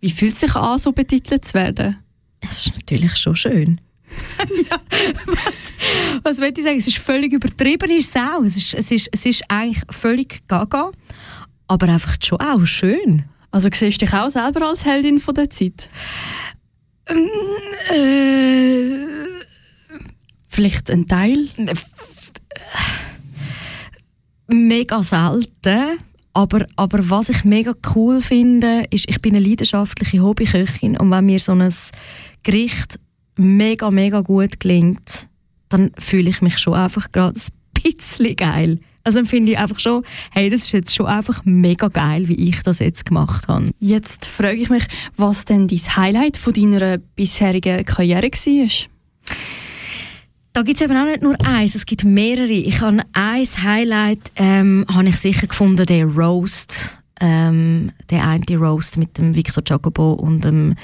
Wie 0.00 0.10
fühlt 0.10 0.34
es 0.34 0.40
sich 0.40 0.54
an, 0.54 0.78
so 0.78 0.92
betitelt 0.92 1.46
zu 1.46 1.54
werden? 1.54 1.96
Das 2.40 2.66
ist 2.66 2.74
natürlich 2.74 3.16
schon 3.16 3.34
schön. 3.34 3.80
ja, 4.70 4.76
was, 5.24 5.72
was 6.22 6.38
will 6.40 6.52
ich 6.54 6.62
sagen? 6.62 6.76
Es 6.76 6.86
ist 6.86 6.98
völlig 6.98 7.32
übertrieben, 7.32 7.90
ist 7.90 8.14
es 8.14 8.22
auch. 8.22 8.42
Es 8.42 8.58
ist, 8.58 8.74
es 8.74 8.90
ist, 8.90 9.08
es 9.10 9.24
ist 9.24 9.44
eigentlich 9.48 9.82
völlig 9.88 10.46
gaga, 10.46 10.90
aber 11.66 11.88
einfach 11.88 12.16
schon 12.22 12.40
auch 12.40 12.66
schön. 12.66 13.24
Also 13.50 13.70
siehst 13.72 14.02
du 14.02 14.04
dich 14.04 14.14
auch 14.14 14.28
selber 14.28 14.68
als 14.68 14.84
Heldin 14.84 15.20
von 15.20 15.36
der 15.36 15.48
Zeit? 15.48 15.88
Ähm, 17.06 17.30
äh, 17.88 19.10
Vielleicht 20.52 20.90
ein 20.90 21.06
Teil? 21.06 21.48
Mega 24.52 25.02
selten. 25.02 25.98
Aber, 26.32 26.66
aber 26.76 27.10
was 27.10 27.28
ich 27.28 27.44
mega 27.44 27.74
cool 27.94 28.20
finde, 28.20 28.84
ist, 28.90 29.08
ich 29.08 29.20
bin 29.20 29.34
eine 29.34 29.44
leidenschaftliche 29.44 30.22
Hobbyköchin 30.22 30.96
und 30.96 31.10
wenn 31.10 31.26
mir 31.26 31.40
so 31.40 31.52
ein 31.52 31.74
Gericht 32.44 33.00
mega, 33.36 33.90
mega 33.90 34.20
gut 34.20 34.60
gelingt, 34.60 35.28
dann 35.68 35.90
fühle 35.98 36.30
ich 36.30 36.40
mich 36.40 36.58
schon 36.58 36.74
einfach 36.74 37.10
gerade 37.10 37.38
ein 37.38 37.82
bisschen 37.82 38.36
geil. 38.36 38.78
Also 39.02 39.18
dann 39.18 39.26
finde 39.26 39.52
ich 39.52 39.58
einfach 39.58 39.80
schon, 39.80 40.04
hey, 40.30 40.50
das 40.50 40.62
ist 40.62 40.72
jetzt 40.72 40.94
schon 40.94 41.06
einfach 41.06 41.42
mega 41.44 41.88
geil, 41.88 42.28
wie 42.28 42.48
ich 42.48 42.62
das 42.62 42.80
jetzt 42.80 43.06
gemacht 43.06 43.48
habe. 43.48 43.70
Jetzt 43.80 44.26
frage 44.26 44.60
ich 44.60 44.70
mich, 44.70 44.84
was 45.16 45.46
denn 45.46 45.68
dein 45.68 45.78
Highlight 45.78 46.36
von 46.36 46.52
deiner 46.52 46.98
bisherigen 46.98 47.84
Karriere 47.84 48.30
war? 48.30 48.70
Da 50.52 50.62
gibt 50.62 50.80
es 50.80 50.84
eben 50.84 50.96
auch 50.96 51.04
nicht 51.04 51.22
nur 51.22 51.40
eins, 51.46 51.74
es 51.76 51.86
gibt 51.86 52.04
mehrere. 52.04 52.50
Ich 52.50 52.80
habe 52.80 53.02
ein 53.12 53.44
Highlight, 53.44 54.32
ähm, 54.36 54.84
habe 54.92 55.08
ich 55.08 55.16
sicher 55.16 55.46
gefunden, 55.46 55.86
der 55.86 56.06
Roast. 56.06 56.96
Ähm, 57.22 57.92
der 58.08 58.26
eine 58.26 58.56
Roast 58.56 58.96
mit 58.96 59.18
dem 59.18 59.34
Victor 59.34 59.62
Jacobo 59.64 60.14
und 60.14 60.42
dem 60.42 60.74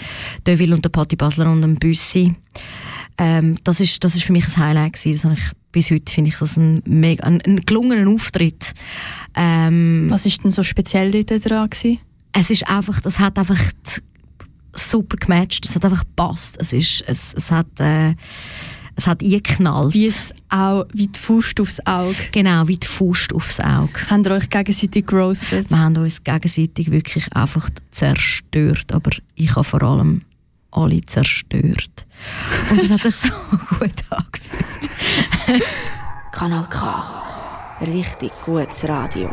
Deville 0.47 0.75
und 0.75 0.85
der 0.85 0.91
Patti 0.91 1.17
Basler 1.17 1.51
und 1.51 1.63
dem 1.63 1.77
Büssi. 1.77 2.35
Ähm, 3.17 3.57
das, 3.65 3.81
ist, 3.81 4.05
das 4.05 4.15
ist 4.15 4.25
für 4.25 4.33
mich 4.33 4.47
ein 4.47 4.57
Highlight 4.57 4.93
gewesen. 4.93 5.13
Das 5.15 5.25
habe 5.25 5.35
ich, 5.35 5.51
bis 5.73 5.91
heute 5.91 6.13
finde 6.13 6.29
ich 6.29 6.39
das 6.39 6.59
ein, 6.59 6.83
mega, 6.85 7.25
ein, 7.25 7.41
ein 7.41 7.61
gelungenen 7.63 8.09
Auftritt. 8.09 8.75
Ähm, 9.35 10.09
Was 10.11 10.27
ist 10.27 10.45
denn 10.45 10.51
so 10.51 10.63
speziell 10.63 11.11
dort 11.11 11.49
dran 11.49 11.71
gewesen? 11.71 11.99
Es 12.33 12.51
ist 12.51 12.69
einfach, 12.69 13.01
das 13.01 13.19
hat 13.19 13.39
einfach 13.39 13.59
super 14.75 15.17
gematcht. 15.17 15.65
Es 15.65 15.75
hat 15.75 15.87
einfach 15.87 16.05
gepasst. 16.05 16.57
Es 16.59 16.75
ist, 16.75 17.03
es, 17.07 17.33
es 17.33 17.51
hat, 17.51 17.81
äh, 17.81 18.15
es 18.97 19.07
hat 19.07 19.23
eingeknallt. 19.23 19.93
Wie, 19.93 20.07
es 20.07 20.33
auch, 20.49 20.87
wie 20.93 21.07
die 21.09 21.19
Faust 21.19 21.61
aufs 21.61 21.81
Auge. 21.87 22.17
Genau, 22.33 22.67
wie 22.67 22.79
die 22.79 22.87
Faust 22.87 23.33
aufs 23.35 23.61
Auge. 23.61 23.93
Habt 24.09 24.27
ihr 24.27 24.33
euch 24.33 24.49
gegenseitig 24.49 25.07
gerostet? 25.07 25.71
Wir 25.71 25.79
haben 25.79 25.97
uns 25.99 26.25
gegenseitig 26.25 26.91
wirklich 26.91 27.31
einfach 27.35 27.69
zerstört. 27.91 28.93
Aber 28.93 29.11
ich 29.35 29.55
habe 29.55 29.65
vor 29.65 29.83
allem 29.83 30.23
alle 30.71 31.05
zerstört. 31.05 32.07
Und 32.71 32.83
es 32.83 32.91
hat 32.91 33.03
sich 33.03 33.17
so 33.17 33.29
gut 33.79 34.03
angefühlt. 34.09 35.63
Kanal 36.33 36.67
K. 36.69 37.23
Richtig 37.83 38.33
gutes 38.47 38.89
Radio. 38.89 39.31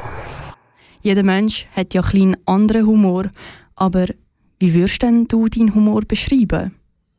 Jeder 1.02 1.24
Mensch 1.24 1.68
hat 1.74 1.94
ja 1.94 2.02
ein 2.02 2.22
einen 2.22 2.38
anderen 2.46 2.86
Humor. 2.86 3.32
Aber 3.76 4.08
wie 4.60 4.74
würdest 4.74 5.02
denn 5.02 5.26
du 5.28 5.48
deinen 5.48 5.74
Humor 5.74 6.02
beschreiben? 6.02 6.74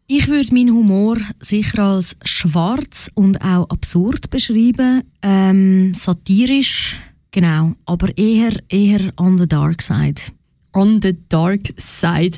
Ich 0.07 0.29
würde 0.29 0.55
meinen 0.55 0.75
Humor 0.75 1.17
sicher 1.41 1.83
als 1.83 2.15
schwarz 2.25 3.11
und 3.15 3.41
auch 3.41 3.71
absurd 3.71 4.29
beschreiben. 4.29 5.03
Ähm, 5.23 5.95
satirisch, 5.95 7.01
genau, 7.31 7.73
aber 7.87 8.17
eher, 8.19 8.53
eher 8.69 9.15
on 9.17 9.39
the 9.39 9.49
dark 9.49 9.81
side. 9.81 10.21
On 10.75 11.01
the 11.01 11.17
dark 11.31 11.73
side. 11.79 12.37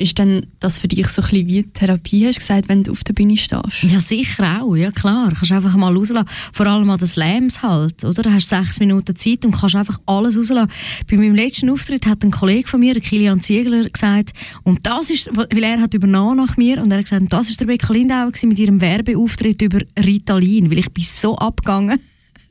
Ist 0.00 0.16
denn 0.18 0.46
das 0.60 0.78
für 0.78 0.86
dich 0.86 1.08
so 1.08 1.22
ein 1.22 1.28
bisschen 1.28 1.46
wie 1.48 1.62
Therapie, 1.64 2.26
hast 2.28 2.36
du 2.36 2.40
gesagt, 2.40 2.68
wenn 2.68 2.84
du 2.84 2.92
auf 2.92 3.02
der 3.02 3.14
Bühne 3.14 3.36
stehst? 3.36 3.82
Ja, 3.82 3.98
sicher 3.98 4.62
auch, 4.62 4.76
ja 4.76 4.92
klar. 4.92 5.32
Kannst 5.34 5.50
einfach 5.50 5.74
mal 5.74 5.92
rauslassen. 5.92 6.28
Vor 6.52 6.66
allem 6.66 6.88
an 6.88 7.00
den 7.00 7.08
Slams 7.08 7.62
halt, 7.62 8.04
oder? 8.04 8.22
Du 8.22 8.32
hast 8.32 8.48
sechs 8.48 8.78
Minuten 8.78 9.16
Zeit 9.16 9.44
und 9.44 9.50
kannst 9.50 9.74
einfach 9.74 9.98
alles 10.06 10.38
rauslassen. 10.38 10.70
Bei 11.10 11.16
meinem 11.16 11.34
letzten 11.34 11.68
Auftritt 11.68 12.06
hat 12.06 12.22
ein 12.22 12.30
Kollege 12.30 12.68
von 12.68 12.78
mir, 12.78 12.94
Kilian 12.94 13.40
Ziegler, 13.40 13.82
gesagt, 13.88 14.30
und 14.62 14.86
das 14.86 15.10
ist, 15.10 15.30
weil 15.34 15.64
er 15.64 15.80
hat 15.80 15.94
übernommen 15.94 16.36
nach 16.36 16.56
mir, 16.56 16.80
und 16.80 16.92
er 16.92 16.98
hat 16.98 17.04
gesagt, 17.04 17.32
das 17.32 17.50
ist 17.50 17.58
der 17.58 17.66
Rebecca 17.66 17.92
Lindauer 17.92 18.30
mit 18.44 18.58
ihrem 18.58 18.80
Werbeauftritt 18.80 19.60
über 19.62 19.80
Ritalin, 19.98 20.70
weil 20.70 20.78
ich 20.78 20.90
bin 20.90 21.02
so 21.02 21.36
abgegangen. 21.36 21.98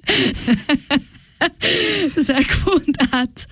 dass 2.15 2.29
er 2.29 2.43
gefunden 2.43 3.11
hat, 3.11 3.47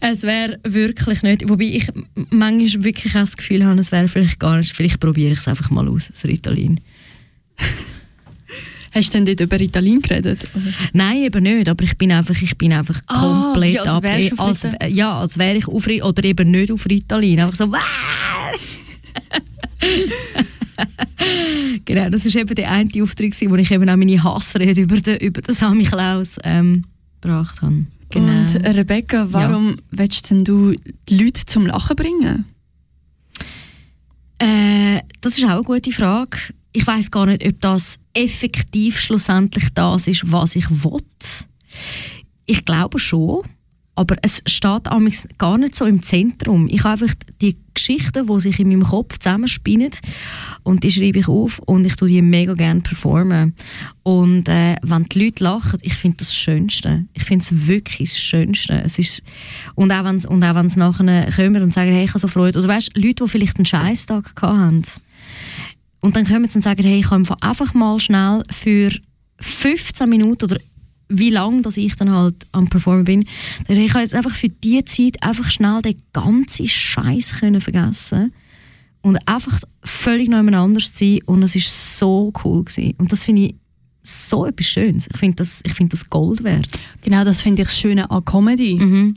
es 0.00 0.22
wäre 0.22 0.58
wirklich 0.64 1.22
nicht, 1.22 1.48
wobei 1.48 1.64
ich 1.64 1.88
manchmal 2.30 2.84
wirklich 2.84 3.12
das 3.12 3.36
Gefühl 3.36 3.64
habe, 3.64 3.80
es 3.80 3.92
wäre 3.92 4.08
vielleicht 4.08 4.38
gar 4.38 4.56
nicht, 4.56 4.74
vielleicht 4.74 5.00
probiere 5.00 5.32
ich 5.32 5.38
es 5.38 5.48
einfach 5.48 5.70
mal 5.70 5.88
aus, 5.88 6.08
das 6.08 6.24
Ritalin. 6.24 6.80
Hast 8.94 9.08
du 9.08 9.18
denn 9.18 9.24
dort 9.24 9.40
über 9.40 9.58
Ritalin 9.58 10.02
geredet? 10.02 10.46
Oder? 10.54 10.64
Nein, 10.92 11.22
eben 11.22 11.42
nicht, 11.42 11.66
aber 11.66 11.82
ich 11.82 11.96
bin 11.96 12.12
einfach, 12.12 12.40
ich 12.42 12.58
bin 12.58 12.74
einfach 12.74 13.00
ah, 13.06 13.20
komplett 13.20 13.74
ja, 13.74 13.84
ab. 13.84 14.04
Als, 14.36 14.66
ja, 14.88 15.18
als 15.18 15.38
wäre 15.38 15.56
ich 15.56 15.66
auf 15.66 15.86
oder 15.86 16.24
eben 16.24 16.50
nicht 16.50 16.70
auf 16.70 16.84
Ritalin. 16.84 17.40
Einfach 17.40 17.54
so, 17.54 17.72
genau, 21.84 22.10
das 22.10 22.26
ist 22.26 22.36
eben 22.36 22.54
der 22.54 22.70
eine 22.70 23.02
Auftritt, 23.02 23.34
wo 23.48 23.56
ich 23.56 23.70
eben 23.70 23.88
auch 23.88 23.96
meine 23.96 24.22
Hassrede 24.22 24.82
über 24.82 25.00
den, 25.00 25.16
über 25.18 25.40
den 25.40 25.54
Sammy 25.54 25.84
Klaus 25.84 26.36
ähm, 26.44 26.84
gebracht 27.22 27.62
habe. 27.62 27.86
Genau. 28.10 28.32
Und 28.32 28.56
Rebecca, 28.66 29.26
warum 29.30 29.70
ja. 29.70 29.76
willst 29.92 30.30
denn 30.30 30.44
du 30.44 30.74
die 31.08 31.16
Leute 31.16 31.46
zum 31.46 31.66
Lachen 31.66 31.96
bringen? 31.96 32.44
Äh, 34.38 35.00
das 35.20 35.38
ist 35.38 35.44
auch 35.44 35.50
eine 35.50 35.62
gute 35.62 35.92
Frage. 35.92 36.36
Ich 36.72 36.86
weiß 36.86 37.10
gar 37.10 37.26
nicht, 37.26 37.46
ob 37.46 37.60
das 37.60 37.98
effektiv 38.12 38.98
schlussendlich 39.00 39.70
das 39.74 40.08
ist, 40.08 40.30
was 40.30 40.56
ich 40.56 40.68
will. 40.70 41.02
Ich 42.44 42.64
glaube 42.64 42.98
schon 42.98 43.44
aber 44.02 44.16
es 44.22 44.42
steht 44.46 44.84
gar 45.38 45.58
nicht 45.58 45.76
so 45.76 45.84
im 45.84 46.02
Zentrum. 46.02 46.66
Ich 46.68 46.82
habe 46.82 47.04
einfach 47.04 47.14
die 47.40 47.56
Geschichten, 47.72 48.26
die 48.26 48.40
sich 48.40 48.58
in 48.58 48.68
meinem 48.68 48.82
Kopf 48.82 49.18
zusammenspinnen 49.18 49.92
und 50.64 50.82
die 50.82 50.90
schreibe 50.90 51.20
ich 51.20 51.28
auf 51.28 51.60
und 51.60 51.86
ich 51.86 51.94
tue 51.94 52.08
die 52.08 52.20
mega 52.20 52.54
gerne 52.54 52.80
performen. 52.80 53.54
Und 54.02 54.48
äh, 54.48 54.74
wenn 54.82 55.04
die 55.04 55.24
Leute 55.24 55.44
lachen, 55.44 55.78
ich 55.82 55.94
finde 55.94 56.18
das, 56.18 56.34
Schönste. 56.34 57.06
Ich 57.14 57.22
finde 57.22 57.44
es 57.44 57.66
wirklich 57.68 58.10
das 58.10 58.18
Schönste. 58.18 58.82
Es 58.84 58.98
ist, 58.98 59.22
und 59.76 59.92
auch 59.92 60.04
wenn 60.04 60.18
sie 60.20 60.78
nachher 60.78 61.30
kommen 61.30 61.62
und 61.62 61.72
sagen, 61.72 61.92
hey, 61.92 62.04
ich 62.04 62.10
habe 62.10 62.18
so 62.18 62.28
Freude. 62.28 62.58
Oder 62.58 62.68
weißt, 62.68 62.96
Leute, 62.96 63.24
die 63.24 63.30
vielleicht 63.30 63.56
einen 63.56 63.66
Scheißtag 63.66 64.32
hatten. 64.42 64.82
Und 66.00 66.16
dann 66.16 66.26
kommen 66.26 66.48
sie 66.48 66.58
und 66.58 66.62
sagen, 66.62 66.82
hey, 66.82 66.98
ich 66.98 67.08
kann 67.08 67.26
einfach 67.40 67.72
mal 67.74 68.00
schnell 68.00 68.42
für 68.50 68.90
15 69.38 70.08
Minuten 70.08 70.44
oder 70.44 70.58
wie 71.12 71.30
lange 71.30 71.62
dass 71.62 71.76
ich 71.76 71.94
dann 71.96 72.10
halt 72.10 72.46
am 72.52 72.68
Performen 72.68 73.04
bin. 73.04 73.24
Ich 73.68 73.90
habe 73.90 74.02
jetzt 74.02 74.14
einfach 74.14 74.34
für 74.34 74.48
diese 74.48 74.84
Zeit 74.84 75.22
einfach 75.22 75.50
schnell 75.50 75.82
den 75.82 76.00
ganzen 76.12 76.66
Scheiß 76.66 77.40
können 77.40 77.60
vergessen 77.60 78.32
und 79.02 79.16
einfach 79.28 79.60
völlig 79.84 80.28
noch 80.28 80.38
jemand 80.38 80.56
anders 80.56 80.90
sein 80.94 81.20
und 81.26 81.42
es 81.42 81.54
ist 81.54 81.98
so 81.98 82.32
cool 82.44 82.64
gewesen. 82.64 82.94
und 82.98 83.12
das 83.12 83.24
finde 83.24 83.42
ich 83.42 83.54
so 84.02 84.46
etwas 84.46 84.66
Schönes. 84.66 85.08
Ich 85.12 85.18
finde 85.18 85.36
das, 85.36 85.62
find 85.74 85.92
das 85.92 86.08
Gold 86.08 86.42
wert. 86.42 86.68
Genau, 87.02 87.24
das 87.24 87.42
finde 87.42 87.62
ich 87.62 87.68
das 87.68 87.78
Schöne 87.78 88.10
an 88.10 88.24
Comedy. 88.24 88.74
Mhm. 88.74 89.14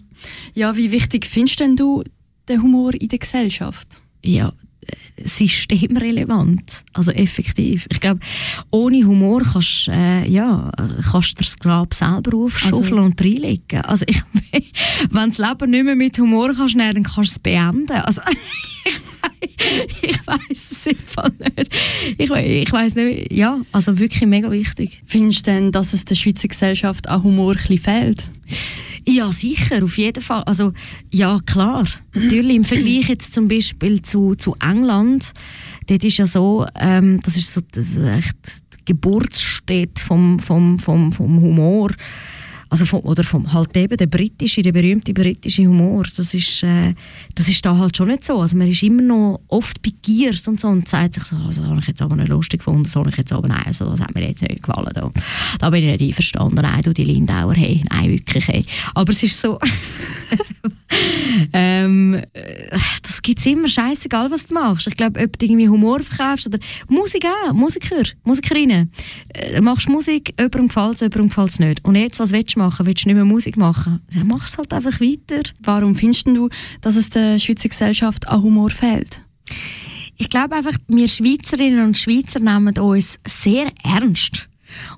Ja, 0.53 0.75
wie 0.75 0.91
wichtig 0.91 1.25
findest 1.25 1.59
denn 1.59 1.75
du 1.75 2.03
den 2.47 2.61
Humor 2.61 2.93
in 2.93 3.07
der 3.07 3.19
Gesellschaft? 3.19 4.01
Ja, 4.23 4.53
systemrelevant. 5.23 6.83
Also 6.93 7.11
effektiv. 7.11 7.87
Ich 7.91 7.99
glaube, 7.99 8.19
ohne 8.71 9.05
Humor 9.05 9.41
kannst 9.41 9.87
äh, 9.87 10.27
ja, 10.27 10.71
kannst 11.11 11.39
du 11.39 11.43
das 11.43 11.57
Grab 11.57 11.93
selber 11.93 12.37
aufschaufeln 12.37 12.83
also, 12.83 12.95
und 13.03 13.21
reinlegen. 13.21 13.81
Also 13.81 14.05
ich, 14.07 14.21
wenn 15.09 15.29
das 15.29 15.37
Leben 15.37 15.71
nicht 15.71 15.85
mehr 15.85 15.95
mit 15.95 16.17
Humor 16.17 16.53
kannst, 16.53 16.75
dann 16.75 17.03
kannst 17.03 17.17
du 17.17 17.21
es 17.21 17.39
beenden. 17.39 17.91
Also 17.91 18.21
ich 20.01 20.27
weiß 20.27 20.71
es 20.71 20.87
einfach 20.87 21.29
nicht. 21.39 21.69
Ich, 22.17 22.29
ich 22.29 22.71
weiß 22.71 22.95
nicht. 22.95 23.31
Ja, 23.31 23.61
also 23.71 23.97
wirklich 23.99 24.27
mega 24.27 24.51
wichtig. 24.51 25.01
Findest 25.05 25.47
du 25.47 25.51
denn, 25.51 25.71
dass 25.71 25.93
es 25.93 26.05
der 26.05 26.15
Schweizer 26.15 26.47
Gesellschaft 26.47 27.07
an 27.09 27.23
Humor 27.23 27.51
ein 27.51 27.57
bisschen 27.57 27.79
fehlt? 27.79 28.29
Ja, 29.07 29.31
sicher, 29.31 29.83
auf 29.83 29.97
jeden 29.97 30.21
Fall. 30.21 30.43
Also, 30.43 30.73
ja, 31.11 31.39
klar. 31.45 31.85
Natürlich, 32.13 32.55
im 32.55 32.63
Vergleich 32.63 33.07
jetzt 33.07 33.33
zum 33.33 33.47
Beispiel 33.47 34.01
zu, 34.01 34.33
zu 34.35 34.55
England, 34.59 35.33
dort 35.87 36.03
ist 36.03 36.17
ja 36.17 36.25
so, 36.25 36.65
ähm, 36.79 37.19
das 37.23 37.37
ist 37.37 37.53
so 37.53 37.61
das 37.71 37.89
ist 37.89 37.97
echt 37.97 38.35
die 38.79 38.85
Geburtsstätte 38.85 40.03
vom, 40.03 40.39
vom, 40.39 40.79
vom, 40.79 41.11
vom 41.11 41.41
Humor 41.41 41.91
also 42.75 42.85
vom, 42.85 42.99
oder 43.05 43.23
vom 43.23 43.53
halt 43.53 43.77
eben 43.77 43.95
der 43.95 44.07
britische, 44.07 44.61
der 44.61 44.73
berühmte 44.73 45.13
britische 45.13 45.65
Humor, 45.65 46.03
das 46.17 46.33
ist, 46.33 46.61
äh, 46.61 46.93
das 47.33 47.47
ist 47.47 47.65
da 47.65 47.77
halt 47.77 47.95
schon 47.95 48.09
nicht 48.09 48.25
so. 48.25 48.37
Also 48.41 48.57
man 48.57 48.67
ist 48.67 48.83
immer 48.83 49.01
noch 49.01 49.39
oft 49.47 49.81
begiert 49.81 50.45
und 50.45 50.59
so 50.59 50.67
und 50.67 50.85
sagt 50.85 51.13
sich 51.13 51.23
so, 51.23 51.37
also, 51.37 51.61
das 51.61 51.69
habe 51.69 51.79
ich 51.79 51.87
jetzt 51.87 52.01
aber 52.01 52.17
nicht 52.17 52.27
lustig 52.27 52.59
gefunden, 52.59 52.83
das 52.83 52.97
habe 52.97 53.09
ich 53.09 53.15
jetzt 53.15 53.31
aber 53.31 53.47
nein, 53.47 53.63
also, 53.65 53.89
das 53.91 54.01
hat 54.01 54.13
mir 54.13 54.27
jetzt 54.27 54.41
nicht 54.41 54.61
gefallen. 54.61 54.91
Da, 54.93 55.09
da 55.57 55.69
bin 55.69 55.85
ich 55.85 55.91
nicht 55.91 56.09
einverstanden, 56.09 56.59
nein, 56.61 56.81
du 56.81 56.93
die 56.93 57.05
Lindauer, 57.05 57.53
hey, 57.53 57.81
nein, 57.89 58.09
wirklich, 58.09 58.45
hey. 58.49 58.65
Aber 58.93 59.09
es 59.09 59.23
ist 59.23 59.39
so, 59.39 59.57
ähm, 61.53 62.21
das 63.03 63.21
gibt 63.21 63.39
es 63.39 63.45
immer, 63.45 63.67
scheißegal, 63.67 64.31
was 64.31 64.47
du 64.47 64.53
machst. 64.53 64.87
Ich 64.87 64.95
glaube, 64.95 65.21
ob 65.23 65.37
du 65.37 65.45
irgendwie 65.45 65.69
Humor 65.69 65.99
verkaufst 65.99 66.47
oder 66.47 66.59
Musik 66.87 67.25
auch, 67.25 67.53
Musiker, 67.53 68.03
Musikerinnen. 68.23 68.91
Äh, 69.33 69.61
machst 69.61 69.89
Musik, 69.89 70.33
jemandem 70.39 70.67
gefällt 70.67 70.95
es, 70.95 71.01
jemandem 71.01 71.29
gefällt 71.29 71.49
es 71.49 71.59
nicht. 71.59 71.85
Und 71.85 71.95
jetzt, 71.95 72.19
was 72.19 72.31
willst 72.31 72.55
du 72.55 72.59
machen? 72.59 72.85
Willst 72.85 73.05
du 73.05 73.09
nicht 73.09 73.15
mehr 73.15 73.25
Musik 73.25 73.57
machen? 73.57 74.01
Dann 74.13 74.27
mach 74.27 74.47
es 74.47 74.57
halt 74.57 74.73
einfach 74.73 74.99
weiter. 74.99 75.49
Warum 75.61 75.95
findest 75.95 76.27
du, 76.27 76.49
dass 76.81 76.95
es 76.95 77.09
der 77.09 77.39
Schweizer 77.39 77.69
Gesellschaft 77.69 78.27
an 78.27 78.41
Humor 78.41 78.69
fehlt? 78.69 79.21
Ich 80.17 80.29
glaube 80.29 80.55
einfach, 80.55 80.77
wir 80.87 81.07
Schweizerinnen 81.07 81.85
und 81.85 81.97
Schweizer 81.97 82.39
nehmen 82.39 82.77
uns 82.79 83.19
sehr 83.27 83.71
ernst 83.83 84.47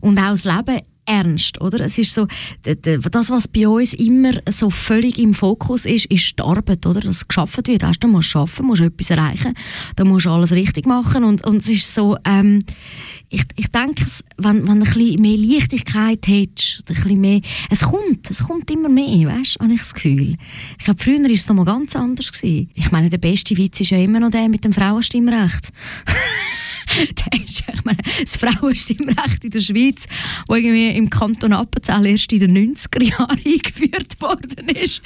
und 0.01 0.19
auch 0.19 0.29
das 0.29 0.43
Leben 0.43 0.81
ernst, 1.07 1.59
oder? 1.61 1.79
Es 1.79 1.97
ist 1.97 2.13
so, 2.13 2.27
das, 2.63 3.29
was 3.29 3.47
bei 3.47 3.67
uns 3.67 3.93
immer 3.93 4.33
so 4.49 4.69
völlig 4.69 5.17
im 5.17 5.33
Fokus 5.33 5.85
ist, 5.85 6.05
ist 6.05 6.37
die 6.37 6.43
Arbeit, 6.43 6.85
oder? 6.85 6.99
Dass 6.99 7.27
geschafft 7.27 7.67
wird. 7.67 7.83
Erst 7.83 8.03
du 8.03 8.07
musst 8.07 8.35
arbeiten, 8.35 8.65
musst 8.65 8.81
etwas 8.81 9.09
erreichen, 9.09 9.53
dann 9.95 10.07
musst 10.07 10.25
du 10.25 10.29
alles 10.29 10.51
richtig 10.51 10.85
machen 10.85 11.23
und, 11.23 11.45
und 11.45 11.61
es 11.61 11.69
ist 11.69 11.93
so, 11.93 12.17
ähm, 12.25 12.59
ich, 13.29 13.43
ich 13.55 13.67
denke, 13.67 14.05
wenn, 14.37 14.67
wenn 14.67 14.79
du 14.79 14.85
ein 14.85 14.93
bisschen 14.93 15.21
mehr 15.21 15.37
Leichtigkeit 15.37 16.25
hättest, 16.27 16.83
ein 16.87 16.95
bisschen 16.95 17.21
mehr, 17.21 17.41
es 17.69 17.81
kommt, 17.81 18.29
es 18.29 18.43
kommt 18.43 18.69
immer 18.71 18.89
mehr, 18.89 19.27
weißt 19.29 19.57
du, 19.57 19.63
habe 19.63 19.73
ich 19.73 19.79
das 19.79 19.93
Gefühl. 19.93 20.37
Ich 20.77 20.85
glaube, 20.85 21.03
früher 21.03 21.19
war 21.19 21.31
es 21.31 21.47
noch 21.47 21.55
mal 21.55 21.65
ganz 21.65 21.95
anders. 21.95 22.31
Gewesen. 22.31 22.69
Ich 22.73 22.91
meine, 22.91 23.09
der 23.09 23.17
beste 23.17 23.55
Witz 23.57 23.81
ist 23.81 23.89
ja 23.89 23.97
immer 23.97 24.19
noch 24.19 24.29
der 24.29 24.49
mit 24.49 24.63
dem 24.63 24.73
Frauenstimmrecht. 24.73 25.71
das 27.15 27.39
ist 27.41 27.63
ich 27.73 27.85
meine, 27.85 27.97
das 28.21 28.37
Frauenstimmrecht 28.37 29.43
in 29.43 29.51
der 29.51 29.59
Schweiz, 29.59 30.07
wo 30.47 30.55
irgendwie 30.55 30.89
im 30.89 31.09
Kanton 31.09 31.53
Appenzell 31.53 32.05
erst 32.05 32.31
in 32.33 32.39
den 32.39 32.75
90er 32.75 33.03
Jahren 33.03 33.39
eingeführt 33.45 34.21
worden 34.21 34.69
ist. 34.69 35.01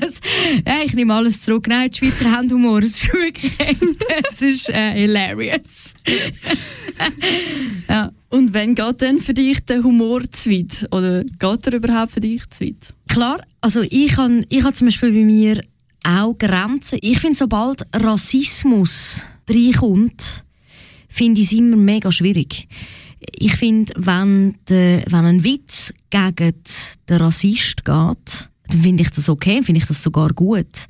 Das, 0.00 0.20
ja, 0.66 0.82
ich 0.84 0.94
nehme 0.94 1.14
alles 1.14 1.40
zurück. 1.40 1.66
Nein, 1.68 1.90
die 1.90 1.98
Schweizer 1.98 2.30
haben 2.30 2.50
Humor. 2.50 2.82
Es 2.82 3.02
ist 3.02 3.12
wirklich 3.12 3.52
es 4.30 4.42
ist 4.42 4.68
äh, 4.68 4.92
hilarious. 4.92 5.94
ja. 7.88 8.12
Und 8.30 8.52
wann 8.52 8.74
geht 8.74 9.00
denn 9.00 9.20
für 9.20 9.34
dich 9.34 9.60
der 9.60 9.82
Humor 9.84 10.22
zu 10.30 10.50
weit? 10.50 10.88
Oder 10.90 11.22
geht 11.22 11.66
er 11.66 11.72
überhaupt 11.74 12.12
für 12.12 12.20
dich 12.20 12.48
zu 12.50 12.64
weit? 12.64 12.94
Klar, 13.08 13.40
also 13.60 13.82
ich 13.82 14.16
habe 14.16 14.44
ich 14.48 14.64
hab 14.64 14.74
zum 14.74 14.88
Beispiel 14.88 15.12
bei 15.12 15.24
mir 15.24 15.62
auch 16.04 16.36
Grenzen. 16.36 16.98
Ich 17.00 17.20
finde, 17.20 17.36
sobald 17.36 17.86
Rassismus 17.94 19.22
reinkommt, 19.48 20.43
finde 21.14 21.40
ich 21.40 21.46
es 21.46 21.52
immer 21.52 21.76
mega 21.76 22.10
schwierig. 22.10 22.66
Ich 23.38 23.54
finde, 23.54 23.92
wenn, 23.96 24.56
wenn 24.66 25.24
ein 25.24 25.44
Witz 25.44 25.94
gegen 26.10 26.54
den 27.08 27.16
Rassist 27.16 27.84
geht, 27.84 28.48
dann 28.68 28.80
finde 28.82 29.04
ich 29.04 29.10
das 29.10 29.28
okay, 29.28 29.62
finde 29.62 29.80
ich 29.80 29.86
das 29.86 30.02
sogar 30.02 30.30
gut. 30.30 30.86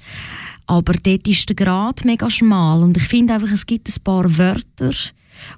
Aber 0.66 0.94
dort 0.94 1.28
ist 1.28 1.48
der 1.48 1.56
Grad 1.56 2.06
mega 2.06 2.30
schmal 2.30 2.82
und 2.82 2.96
ich 2.96 3.02
finde 3.02 3.34
einfach, 3.34 3.52
es 3.52 3.66
gibt 3.66 3.88
ein 3.88 4.02
paar 4.02 4.38
Wörter 4.38 4.94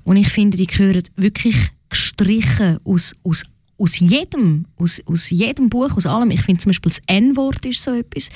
und 0.03 0.17
ich 0.17 0.29
finde, 0.29 0.57
die 0.57 0.67
gehören 0.67 1.05
wirklich 1.15 1.71
gestrichen 1.89 2.79
aus, 2.85 3.15
aus 3.23 3.45
aus 3.79 3.99
jedem, 3.99 4.65
aus, 4.79 5.03
aus 5.05 5.29
jedem 5.29 5.69
Buch, 5.69 5.97
aus 5.99 6.07
allem. 6.07 6.31
Ich 6.31 6.43
finde 6.43 6.63
zum 6.63 6.71
Beispiel 6.71 6.91
das 6.91 7.03
N-Wort 7.07 7.65
ist 7.67 7.83
so 7.83 7.93
etwas. 7.93 8.31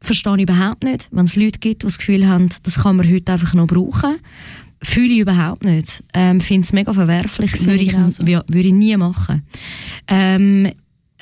Verstehe 0.00 0.34
ich 0.34 0.42
überhaupt 0.42 0.82
nicht, 0.82 1.08
wenn 1.12 1.26
es 1.26 1.36
Leute 1.36 1.60
gibt, 1.60 1.82
die 1.82 1.86
das 1.86 1.98
Gefühl 1.98 2.26
haben, 2.26 2.48
das 2.64 2.80
kann 2.82 2.96
man 2.96 3.08
heute 3.08 3.32
einfach 3.32 3.54
noch 3.54 3.68
brauchen. 3.68 4.16
Fühle 4.84 5.14
ich 5.14 5.18
überhaupt 5.20 5.64
nicht. 5.64 6.04
Ähm, 6.12 6.40
Finde 6.40 6.64
es 6.64 6.72
mega 6.72 6.92
verwerflich. 6.92 7.52
Würde 7.66 7.82
ich, 7.82 7.94
würde 7.94 8.68
ich 8.68 8.72
nie 8.72 8.96
machen. 8.96 9.42
Ähm, 10.08 10.70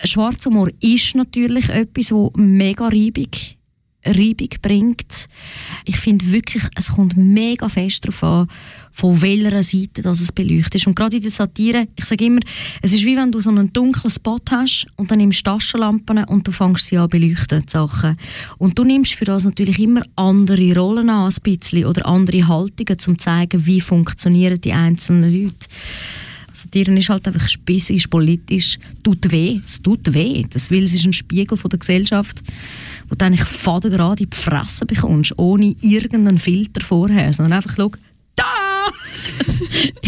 Schwarzhumor 0.05 0.69
ist 0.81 1.15
natürlich 1.15 1.69
etwas, 1.69 2.09
das 2.09 2.31
mega 2.35 2.89
reibig 2.89 3.57
Reibung 4.05 4.49
bringt. 4.61 5.27
Ich 5.85 5.97
finde 5.99 6.33
wirklich, 6.33 6.65
es 6.77 6.93
kommt 6.93 7.17
mega 7.17 7.69
fest 7.69 8.05
darauf 8.05 8.23
an, 8.25 8.49
von 8.93 9.23
welcher 9.23 9.63
Seite 9.63 10.03
das 10.03 10.21
es 10.21 10.33
beleuchtet 10.33 10.77
ist. 10.77 10.87
Und 10.87 10.95
gerade 10.95 11.17
in 11.17 11.23
der 11.23 11.31
Satire, 11.31 11.89
ich 11.97 12.05
sage 12.05 12.27
immer, 12.27 12.41
es 12.83 12.93
ist 12.93 13.05
wie 13.05 13.17
wenn 13.17 13.33
du 13.33 13.41
so 13.41 13.51
einen 13.51 13.73
dunklen 13.73 14.11
Spot 14.11 14.41
hast 14.51 14.87
und 14.97 15.11
dann 15.11 15.19
nimmst 15.19 15.47
du 15.47 15.51
Taschenlampen 15.51 16.25
und 16.25 16.47
du 16.47 16.53
fängst 16.53 16.87
sie 16.87 16.99
an 16.99 17.09
beleuchten, 17.09 17.63
die 17.63 17.71
Sachen. 17.71 18.19
Und 18.59 18.79
du 18.79 18.85
nimmst 18.85 19.15
für 19.15 19.25
das 19.25 19.45
natürlich 19.45 19.79
immer 19.79 20.03
andere 20.17 20.75
Rollen 20.75 21.09
an, 21.09 21.31
ein 21.31 21.43
bisschen, 21.43 21.87
oder 21.87 22.07
andere 22.07 22.47
Haltungen, 22.47 22.99
um 23.07 23.19
zu 23.19 23.25
zeigen, 23.25 23.67
wie 23.67 23.81
funktionieren 23.81 24.61
die 24.61 24.73
einzelnen 24.73 25.33
Leute. 25.33 25.69
Satire 26.53 26.93
ist 26.99 27.09
halt 27.09 27.27
einfach 27.27 27.49
spießig, 27.49 28.11
politisch, 28.11 28.79
tut 29.03 29.31
weh, 29.31 29.61
es 29.65 29.81
tut 29.81 30.13
weh, 30.13 30.45
das, 30.51 30.71
weil 30.71 30.85
es 30.85 30.93
ist 30.93 31.07
ein 31.07 31.13
Spiegel 31.13 31.57
von 31.57 31.71
der 31.71 31.79
Gesellschaft, 31.79 32.43
wo 33.13 33.15
du 33.15 33.27
eigentlich 33.27 33.45
fadengerade 33.45 34.25
in 34.25 34.31
die 34.31 34.37
Fresse 34.37 34.87
bekommst, 34.87 35.39
ohne 35.39 35.75
irgendeinen 35.83 36.39
Filter 36.39 36.81
vorher, 36.81 37.31
sondern 37.35 37.53
einfach, 37.53 37.75
schau, 37.77 37.91
da! 38.35 38.45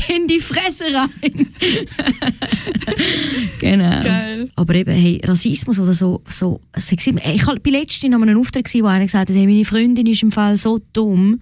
in 0.14 0.27
die 0.27 0.40
Fresse 0.40 0.85
rein. 0.85 1.53
genau. 3.61 4.03
Geil. 4.03 4.34
Aber 4.57 4.74
eben, 4.74 4.92
hey, 4.92 5.20
Rassismus 5.24 5.78
oder 5.78 5.94
so, 5.94 6.22
so 6.28 6.61
ich 6.76 7.46
war 7.46 7.57
bei 7.57 7.70
letztens 7.70 8.11
noch 8.11 8.20
einem 8.22 8.38
Auftrag, 8.38 8.72
wo 8.74 8.87
einer 8.87 9.04
gesagt 9.04 9.30
hat, 9.30 9.37
hey, 9.37 9.46
meine 9.46 9.64
Freundin 9.64 10.07
ist 10.07 10.22
im 10.22 10.33
Fall 10.33 10.57
so 10.57 10.80
dumm, 10.92 11.40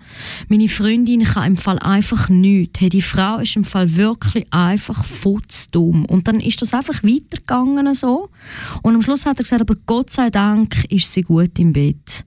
meine 0.48 0.68
Freundin 0.68 1.24
kann 1.24 1.52
im 1.52 1.56
Fall 1.56 1.78
einfach 1.78 2.28
nichts. 2.28 2.80
Hey, 2.80 2.88
die 2.88 3.02
Frau 3.02 3.38
ist 3.38 3.56
im 3.56 3.64
Fall 3.64 3.94
wirklich 3.96 4.46
einfach 4.50 5.04
futzdumm. 5.04 6.04
Und 6.04 6.28
dann 6.28 6.40
ist 6.40 6.62
das 6.62 6.74
einfach 6.74 7.02
weitergegangen 7.02 7.94
so. 7.94 8.28
Und 8.82 8.94
am 8.94 9.02
Schluss 9.02 9.26
hat 9.26 9.38
er 9.38 9.44
gesagt, 9.44 9.62
aber 9.62 9.76
Gott 9.86 10.12
sei 10.12 10.30
Dank 10.30 10.84
ist 10.90 11.12
sie 11.12 11.22
gut 11.22 11.58
im 11.58 11.72
Bett. 11.72 12.24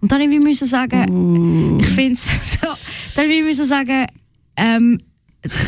Und 0.00 0.12
dann 0.12 0.28
musste 0.40 0.64
ich 0.66 0.70
sagen, 0.70 1.10
uh. 1.10 1.78
ich 1.80 1.86
finde 1.86 2.12
es 2.12 2.26
so, 2.60 2.68
dann 3.16 3.28
musste 3.44 3.62
ich 3.62 3.68
sagen, 3.68 4.06
ähm, 4.56 5.00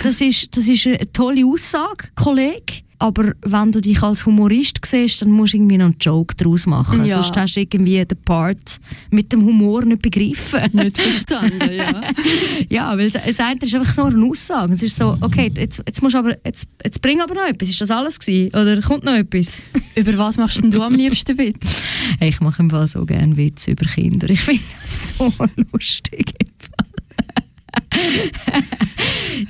das, 0.02 0.20
ist, 0.20 0.56
das 0.56 0.68
ist 0.68 0.86
eine 0.86 1.10
tolle 1.12 1.44
Aussage, 1.46 2.08
Kollege. 2.14 2.82
Aber 2.98 3.32
wenn 3.42 3.72
du 3.72 3.80
dich 3.80 4.02
als 4.02 4.24
Humorist 4.24 4.78
siehst, 4.84 5.20
dann 5.20 5.30
musst 5.30 5.52
du 5.52 5.58
irgendwie 5.58 5.76
noch 5.76 5.86
einen 5.86 5.96
Joke 6.00 6.34
daraus 6.36 6.66
machen. 6.66 7.04
Ja. 7.04 7.14
Sonst 7.14 7.36
hast 7.36 7.56
du 7.56 7.60
irgendwie 7.60 8.04
den 8.04 8.18
Part 8.24 8.78
mit 9.10 9.32
dem 9.32 9.44
Humor 9.44 9.84
nicht 9.84 10.00
begriffen. 10.02 10.60
Nicht 10.72 10.98
verstanden, 10.98 11.70
ja. 11.72 12.02
ja, 12.70 12.96
weil 12.96 13.10
das 13.10 13.16
eine 13.38 13.58
ist 13.60 13.74
einfach 13.74 13.96
nur 13.96 14.06
eine 14.06 14.24
Aussage. 14.24 14.72
Es 14.72 14.82
ist 14.82 14.96
so, 14.96 15.16
okay, 15.20 15.52
jetzt, 15.54 15.82
jetzt, 15.86 16.02
musst 16.02 16.16
aber, 16.16 16.36
jetzt, 16.44 16.68
jetzt 16.82 17.02
bring 17.02 17.20
aber 17.20 17.34
noch 17.34 17.46
etwas. 17.46 17.68
Ist 17.68 17.80
das 17.80 17.90
alles 17.90 18.18
gewesen? 18.18 18.48
Oder 18.48 18.80
kommt 18.80 19.04
noch 19.04 19.14
etwas? 19.14 19.62
über 19.94 20.16
was 20.16 20.38
machst 20.38 20.62
denn 20.62 20.70
du 20.70 20.82
am 20.82 20.94
liebsten 20.94 21.36
Witz? 21.38 21.82
Ich 22.20 22.40
mache 22.40 22.62
im 22.62 22.70
Fall 22.70 22.86
so 22.86 23.04
gerne 23.04 23.36
Witze 23.36 23.72
über 23.72 23.84
Kinder. 23.86 24.30
Ich 24.30 24.40
finde 24.40 24.62
das 24.82 25.12
so 25.16 25.32
lustig. 25.72 26.32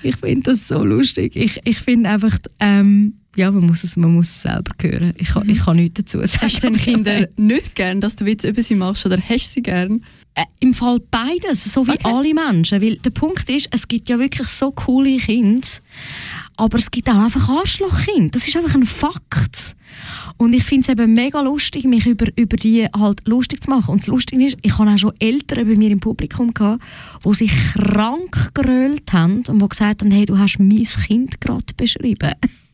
ich 0.03 0.17
finde 0.17 0.51
das 0.51 0.69
so 0.69 0.83
lustig. 0.83 1.37
Ich, 1.37 1.61
ich 1.65 1.79
finde 1.79 2.11
einfach, 2.11 2.39
ähm, 2.61 3.15
ja, 3.37 3.51
man 3.51 3.67
muss, 3.67 3.85
es, 3.85 3.97
man 3.97 4.15
muss 4.15 4.29
es 4.29 4.43
selber 4.43 4.73
hören. 4.81 5.13
Ich, 5.19 5.35
mhm. 5.35 5.51
ich 5.51 5.65
kann 5.65 5.77
nichts 5.77 6.03
dazu 6.03 6.19
sagen. 6.27 6.43
Hast 6.43 6.63
du 6.63 6.69
den 6.69 6.77
Kindern 6.79 7.27
nicht 7.37 7.75
gern, 7.75 8.01
dass 8.01 8.17
du 8.17 8.25
Witze 8.25 8.49
über 8.49 8.63
sie 8.63 8.75
machst 8.75 9.07
oder 9.07 9.19
hast 9.19 9.51
du 9.51 9.55
sie 9.55 9.63
gern? 9.63 10.01
Äh, 10.35 10.45
Im 10.61 10.75
Fall 10.75 11.01
beides, 11.11 11.65
so 11.65 11.87
wie 11.87 11.93
okay. 11.93 12.01
alle 12.05 12.35
Menschen. 12.35 12.81
Weil 12.83 12.97
der 12.97 13.11
Punkt 13.11 13.49
ist, 13.49 13.69
es 13.71 13.87
gibt 13.87 14.09
ja 14.09 14.19
wirklich 14.19 14.49
so 14.49 14.71
coole 14.71 15.17
Kinder, 15.19 15.67
aber 16.57 16.79
es 16.79 16.91
gibt 16.91 17.09
auch 17.09 17.17
einfach 17.17 17.49
Arschlochkinder. 17.49 18.31
Das 18.31 18.49
ist 18.49 18.57
einfach 18.57 18.75
ein 18.75 18.85
Fakt. 18.85 19.77
Und 20.39 20.55
ich 20.55 20.65
finde 20.65 20.83
es 20.83 20.89
eben 20.89 21.15
mega 21.15 21.41
lustig, 21.41 21.85
mich 21.85 22.07
über, 22.07 22.27
über 22.37 22.57
die 22.57 22.87
halt 22.87 23.27
lustig 23.27 23.65
zu 23.65 23.71
machen. 23.71 23.93
Und 23.93 24.01
das 24.01 24.09
Lustige 24.09 24.45
ist, 24.45 24.59
ich 24.63 24.77
habe 24.79 24.91
auch 24.91 24.99
schon 24.99 25.15
Eltern 25.19 25.67
bei 25.67 25.75
mir 25.77 25.91
im 25.91 26.01
Publikum 26.01 26.53
gehabt, 26.53 26.83
die 27.25 27.35
sich 27.35 27.53
krank 27.73 28.51
gerölt 28.53 29.13
haben 29.13 29.43
und 29.49 29.63
die 29.63 29.69
gesagt 29.69 30.03
haben, 30.03 30.11
hey, 30.11 30.27
du 30.27 30.39
hast 30.39 30.59
mein 30.59 30.85
Kind 30.85 31.41
gerade 31.41 31.65
beschrieben. 31.77 32.33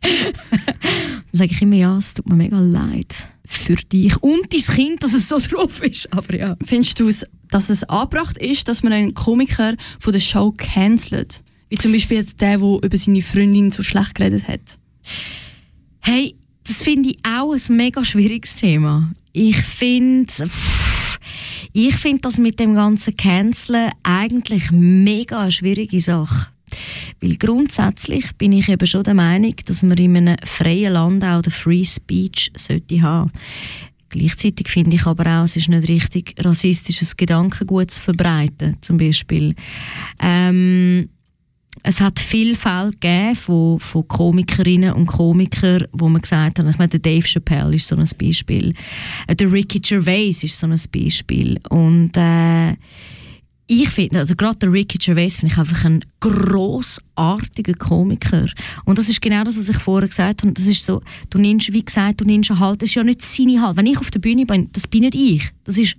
Dann 0.00 1.22
sage 1.32 1.52
ich 1.52 1.62
immer, 1.62 1.76
ja, 1.76 1.98
es 1.98 2.14
tut 2.14 2.28
mir 2.28 2.36
mega 2.36 2.58
leid 2.58 3.14
für 3.44 3.76
dich 3.76 4.16
und 4.22 4.52
dein 4.52 4.76
Kind, 4.76 5.02
dass 5.02 5.14
es 5.14 5.28
so 5.28 5.38
drauf 5.38 5.82
ist. 5.82 6.12
Aber 6.12 6.36
ja. 6.36 6.56
Findest 6.64 7.00
du, 7.00 7.10
dass 7.50 7.70
es 7.70 7.84
angebracht 7.84 8.36
ist, 8.36 8.68
dass 8.68 8.82
man 8.82 8.92
einen 8.92 9.14
Komiker 9.14 9.74
von 10.00 10.12
der 10.12 10.20
Show 10.20 10.52
cancelt? 10.56 11.42
Wie 11.70 11.76
zum 11.76 11.92
Beispiel 11.92 12.18
jetzt 12.18 12.40
der, 12.40 12.58
der 12.58 12.78
über 12.82 12.96
seine 12.96 13.22
Freundin 13.22 13.70
so 13.70 13.82
schlecht 13.82 14.14
geredet 14.14 14.46
hat. 14.48 14.78
Hey, 16.00 16.36
das 16.64 16.82
finde 16.82 17.10
ich 17.10 17.18
auch 17.26 17.52
ein 17.52 17.76
mega 17.76 18.04
schwieriges 18.04 18.54
Thema. 18.54 19.12
Ich 19.32 19.56
finde, 19.56 20.32
ich 21.72 21.96
finde 21.96 22.20
das 22.20 22.38
mit 22.38 22.60
dem 22.60 22.74
ganzen 22.74 23.16
Canceln 23.16 23.90
eigentlich 24.02 24.70
mega 24.70 25.40
eine 25.40 25.52
schwierige 25.52 26.00
Sache. 26.00 26.50
Weil 27.20 27.36
grundsätzlich 27.36 28.36
bin 28.36 28.52
ich 28.52 28.68
eben 28.68 28.86
schon 28.86 29.02
der 29.02 29.14
Meinung, 29.14 29.54
dass 29.64 29.82
man 29.82 29.98
in 29.98 30.16
einem 30.16 30.36
freien 30.44 30.92
Land 30.92 31.24
auch 31.24 31.42
den 31.42 31.52
Free 31.52 31.84
Speech 31.84 32.52
sollte 32.56 33.02
haben. 33.02 33.32
Gleichzeitig 34.10 34.68
finde 34.68 34.96
ich 34.96 35.06
aber 35.06 35.40
auch, 35.40 35.44
es 35.44 35.56
ist 35.56 35.68
nicht 35.68 35.88
richtig, 35.88 36.34
rassistisches 36.38 37.16
Gedankengut 37.16 37.90
zu 37.90 38.00
verbreiten, 38.00 38.76
zum 38.80 38.96
Beispiel. 38.96 39.54
Ähm, 40.20 41.10
es 41.82 42.00
hat 42.00 42.18
viele 42.18 42.54
Fälle 42.54 42.90
gegeben 42.90 43.36
von, 43.36 43.78
von 43.78 44.08
Komikerinnen 44.08 44.92
und 44.92 45.06
Komikern, 45.06 45.86
wo 45.92 46.08
man 46.08 46.22
gesagt 46.22 46.58
hat, 46.58 46.68
ich 46.68 46.78
meine, 46.78 46.88
der 46.88 47.00
Dave 47.00 47.26
Chappelle 47.26 47.74
ist 47.74 47.88
so 47.88 47.96
ein 47.96 48.08
Beispiel, 48.18 48.74
äh, 49.26 49.36
der 49.36 49.52
Ricky 49.52 49.78
Gervais 49.80 50.42
ist 50.42 50.58
so 50.58 50.66
ein 50.66 50.80
Beispiel 50.92 51.60
und 51.68 52.16
äh, 52.16 52.74
ich 53.70 53.88
finde, 53.90 54.20
also 54.20 54.34
gerade 54.34 54.58
der 54.58 54.72
Ricky 54.72 54.96
Gervais 54.96 55.36
finde 55.36 55.52
ich 55.52 55.58
einfach 55.58 55.84
ein 55.84 56.00
großartiger 56.20 57.74
Komiker. 57.74 58.46
Und 58.86 58.98
das 58.98 59.10
ist 59.10 59.20
genau 59.20 59.44
das, 59.44 59.58
was 59.58 59.68
ich 59.68 59.76
vorher 59.76 60.08
gesagt 60.08 60.42
habe. 60.42 60.52
Das 60.54 60.64
ist 60.64 60.84
so, 60.84 61.02
du 61.28 61.38
nimmst, 61.38 61.70
wie 61.72 61.84
gesagt, 61.84 62.22
du 62.22 62.24
nimmst 62.24 62.50
halt, 62.50 62.80
das 62.80 62.88
ist 62.88 62.94
ja 62.94 63.04
nicht 63.04 63.20
seine 63.20 63.60
Halt. 63.60 63.76
Wenn 63.76 63.84
ich 63.84 63.98
auf 63.98 64.10
der 64.10 64.20
Bühne 64.20 64.46
bin, 64.46 64.70
das 64.72 64.86
bin 64.86 65.02
nicht 65.02 65.14
ich. 65.14 65.50
Das 65.64 65.76
ist 65.76 65.96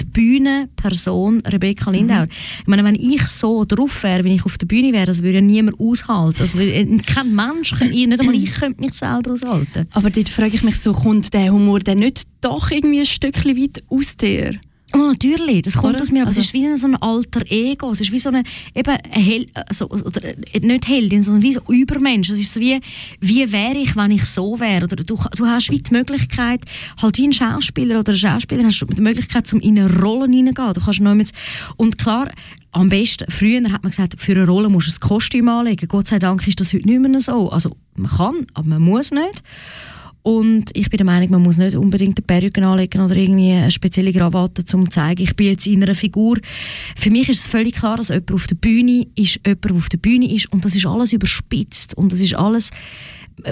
die 0.00 0.04
Bühnenperson 0.04 1.40
Rebecca 1.40 1.90
Lindauer. 1.90 2.26
Mhm. 2.26 2.30
Ich 2.60 2.66
meine, 2.68 2.84
wenn 2.84 2.94
ich 2.94 3.26
so 3.26 3.64
drauf 3.64 4.04
wäre, 4.04 4.22
wenn 4.22 4.32
ich 4.32 4.44
auf 4.44 4.56
der 4.56 4.66
Bühne 4.66 4.92
wäre, 4.92 5.06
das 5.06 5.20
würde 5.24 5.36
ja 5.36 5.40
niemand 5.40 5.80
aushalten. 5.80 6.40
Also, 6.40 6.56
kein 6.58 7.34
Mensch, 7.34 7.72
nicht 7.80 8.20
einmal 8.20 8.34
ich 8.36 8.52
könnte 8.52 8.80
mich 8.80 8.94
selber 8.94 9.32
aushalten. 9.32 9.88
Aber 9.90 10.10
dort 10.10 10.28
frage 10.28 10.54
ich 10.54 10.62
mich 10.62 10.78
so, 10.78 10.92
kommt 10.92 11.34
der 11.34 11.52
Humor 11.52 11.80
denn 11.80 11.98
nicht 11.98 12.28
doch 12.40 12.70
irgendwie 12.70 13.00
ein 13.00 13.06
Stückchen 13.06 13.56
weit 13.56 13.82
aus 13.88 14.16
dir? 14.16 14.60
Oh, 14.94 14.98
natürlich, 14.98 15.62
das 15.62 15.76
kommt 15.76 15.94
Oder? 15.94 16.02
aus 16.02 16.10
mir, 16.10 16.20
aber 16.20 16.28
also, 16.28 16.40
es 16.40 16.46
ist 16.46 16.54
wie 16.54 16.74
so 16.74 16.86
ein 16.86 16.96
alter 16.96 17.42
Ego, 17.50 17.90
es 17.90 18.00
ist 18.00 18.10
wie 18.10 18.18
so 18.18 18.30
eine, 18.30 18.42
eben 18.74 18.90
eine 18.90 19.22
Hel 19.22 19.46
also, 19.52 19.86
oder 19.90 20.24
äh, 20.24 20.60
nicht 20.60 20.88
Heldin, 20.88 21.22
sondern 21.22 21.42
wie 21.42 21.52
so 21.52 21.60
Übermensch. 21.68 22.30
Es 22.30 22.38
ist 22.38 22.54
so 22.54 22.60
wie, 22.60 22.80
wie 23.20 23.52
wäre 23.52 23.76
ich, 23.76 23.96
wenn 23.96 24.12
ich 24.12 24.24
so 24.24 24.58
wäre? 24.58 24.84
Oder 24.84 24.96
du, 24.96 25.16
du 25.36 25.46
hast 25.46 25.70
wie 25.70 25.80
die 25.80 25.92
Möglichkeit, 25.92 26.62
halt 27.02 27.18
wie 27.18 27.26
ein 27.26 27.32
Schauspieler 27.34 28.00
oder 28.00 28.10
eine 28.10 28.18
Schauspielerin, 28.18 28.68
hast 28.68 28.80
du 28.80 28.86
die 28.86 29.02
Möglichkeit, 29.02 29.52
um 29.52 29.60
in 29.60 29.78
eine 29.78 30.00
Rolle 30.00 30.30
hineingehen. 30.30 30.72
Du 30.72 30.80
kannst 30.80 31.00
mit, 31.00 31.32
und 31.76 31.98
klar, 31.98 32.30
am 32.72 32.88
besten, 32.88 33.30
früher 33.30 33.62
hat 33.70 33.82
man 33.82 33.90
gesagt, 33.90 34.14
für 34.18 34.32
eine 34.32 34.46
Rolle 34.46 34.68
musst 34.70 34.88
du 34.88 34.92
ein 34.92 35.08
Kostüm 35.08 35.48
anlegen. 35.48 35.88
Gott 35.88 36.08
sei 36.08 36.18
Dank 36.18 36.46
ist 36.46 36.60
das 36.60 36.72
heute 36.72 36.86
nicht 36.86 37.00
mehr 37.00 37.20
so. 37.20 37.50
Also, 37.50 37.76
man 37.94 38.10
kann, 38.10 38.46
aber 38.54 38.68
man 38.68 38.82
muss 38.82 39.10
nicht. 39.10 39.42
Und 40.22 40.70
ich 40.74 40.90
bin 40.90 40.98
der 40.98 41.06
Meinung, 41.06 41.30
man 41.30 41.42
muss 41.42 41.56
nicht 41.56 41.76
unbedingt 41.76 42.18
eine 42.18 42.26
Perücke 42.26 42.64
anlegen 42.66 43.00
oder 43.00 43.16
irgendwie 43.16 43.52
eine 43.52 43.70
spezielle 43.70 44.12
Krawatte, 44.12 44.62
um 44.76 44.84
zu 44.84 44.90
zeigen, 44.90 45.22
ich 45.22 45.34
bin 45.36 45.46
jetzt 45.46 45.66
in 45.66 45.82
einer 45.82 45.94
Figur. 45.94 46.38
Für 46.96 47.10
mich 47.10 47.28
ist 47.28 47.40
es 47.40 47.46
völlig 47.46 47.76
klar, 47.76 47.96
dass 47.96 48.08
jemand 48.08 48.32
auf 48.32 48.46
der 48.46 48.56
Bühne 48.56 49.06
ist, 49.14 49.40
jemand, 49.46 49.64
der 49.64 49.74
auf 49.74 49.88
der 49.88 49.98
Bühne 49.98 50.32
ist 50.32 50.52
und 50.52 50.64
das 50.64 50.74
ist 50.74 50.86
alles 50.86 51.12
überspitzt 51.12 51.94
und 51.94 52.12
das 52.12 52.20
ist 52.20 52.34
alles, 52.34 52.70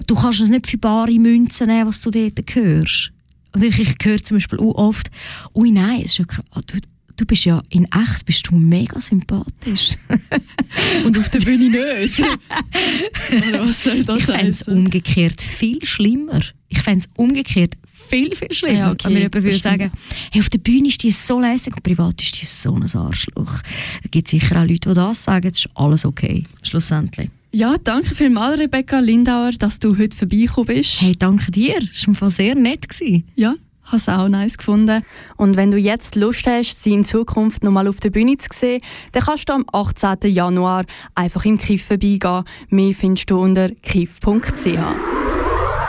du 0.07 0.14
kannst 0.14 0.40
es 0.40 0.50
nicht 0.50 0.66
für 0.66 0.79
bare 0.79 1.18
Münzen 1.18 1.68
nehmen, 1.68 1.88
was 1.88 2.00
du 2.00 2.11
dort 2.11 2.55
hörst. 2.55 3.12
Und 3.55 3.62
ich, 3.62 3.79
ich 3.79 3.94
höre 4.02 4.22
zum 4.22 4.37
Beispiel 4.37 4.59
auch 4.59 4.74
oft, 4.74 5.11
ui 5.55 5.70
nein, 5.70 6.02
es 6.05 6.18
ist 6.18 6.18
ja, 6.18 6.24
du, 6.66 6.79
du 7.16 7.24
bist 7.24 7.44
ja 7.44 7.62
in 7.70 7.85
echt 7.87 8.24
bist 8.24 8.46
du 8.48 8.55
mega 8.55 9.00
sympathisch. 9.00 9.96
Und 11.05 11.18
auf 11.18 11.29
der 11.31 11.40
Bühne 11.40 11.70
nicht. 11.70 12.20
was 13.59 13.83
soll 13.83 14.05
das 14.05 14.18
ich 14.18 14.24
fände 14.24 14.50
es 14.50 14.62
umgekehrt 14.62 15.42
viel 15.42 15.85
schlimmer. 15.85 16.40
Ich 16.68 16.81
fände 16.81 17.07
es 17.07 17.11
umgekehrt 17.16 17.74
viel, 17.90 18.35
viel 18.35 18.52
schlimmer. 18.52 18.79
Ja, 18.79 18.90
okay. 18.92 19.05
Wenn 19.05 19.12
mir 19.14 19.18
jemand 19.20 19.44
würde 19.44 19.59
sagen, 19.59 19.90
hey, 20.33 20.40
auf 20.40 20.48
der 20.50 20.59
Bühne 20.59 20.88
ist 20.88 21.02
die 21.02 21.11
so 21.11 21.40
lässig 21.40 21.74
und 21.74 21.83
privat 21.83 22.22
ist 22.22 22.40
die 22.40 22.46
so 22.46 22.74
ein 22.74 22.83
Arschloch. 22.83 23.61
Es 24.02 24.11
gibt 24.11 24.29
sicher 24.29 24.61
auch 24.61 24.66
Leute, 24.66 24.88
die 24.88 24.94
das 24.94 25.24
sagen, 25.24 25.50
es 25.50 25.59
ist 25.61 25.68
alles 25.74 26.05
okay, 26.05 26.44
schlussendlich. 26.62 27.31
Ja, 27.52 27.76
danke 27.83 28.14
vielmals, 28.14 28.61
Rebecca 28.61 28.98
Lindauer, 28.98 29.52
dass 29.52 29.79
du 29.79 29.96
heute 29.96 30.16
vorbeigekommen 30.16 30.66
bist. 30.66 31.00
Hey, 31.00 31.16
danke 31.18 31.50
dir. 31.50 31.79
Das 31.81 32.07
war 32.20 32.31
sehr 32.31 32.55
nett. 32.55 32.87
Ja, 33.35 33.55
habe 33.87 33.96
es 33.96 34.09
auch 34.09 34.29
nice 34.29 34.59
gefunden. 34.59 35.05
Und 35.37 35.57
wenn 35.57 35.70
du 35.70 35.79
jetzt 35.79 36.16
Lust 36.16 36.46
hast, 36.46 36.83
sie 36.83 36.92
in 36.92 37.05
Zukunft 37.05 37.62
nochmal 37.62 37.88
auf 37.88 38.01
der 38.01 38.11
Bühne 38.11 38.37
zu 38.37 38.49
sehen, 38.53 38.81
dann 39.12 39.22
kannst 39.22 39.49
du 39.49 39.55
am 39.55 39.64
18. 39.72 40.31
Januar 40.33 40.85
einfach 41.14 41.44
im 41.44 41.59
Kiff 41.59 41.87
vorbeigehen. 41.87 42.44
Mehr 42.68 42.94
findest 42.94 43.31
du 43.31 43.38
unter 43.38 43.70
kiff.ch. 43.70 44.79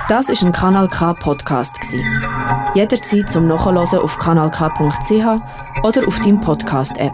Das 0.09 0.29
ist 0.29 0.41
ein 0.43 0.53
Kanal 0.53 0.87
K 0.87 1.13
Podcast 1.13 1.77
Jederzeit 2.73 3.29
zum 3.29 3.47
Nachhören 3.47 3.77
auf 3.77 4.17
kanalk.ch 4.19 5.11
oder 5.83 6.07
auf 6.07 6.19
deinem 6.19 6.39
Podcast 6.39 6.97
App. 6.97 7.11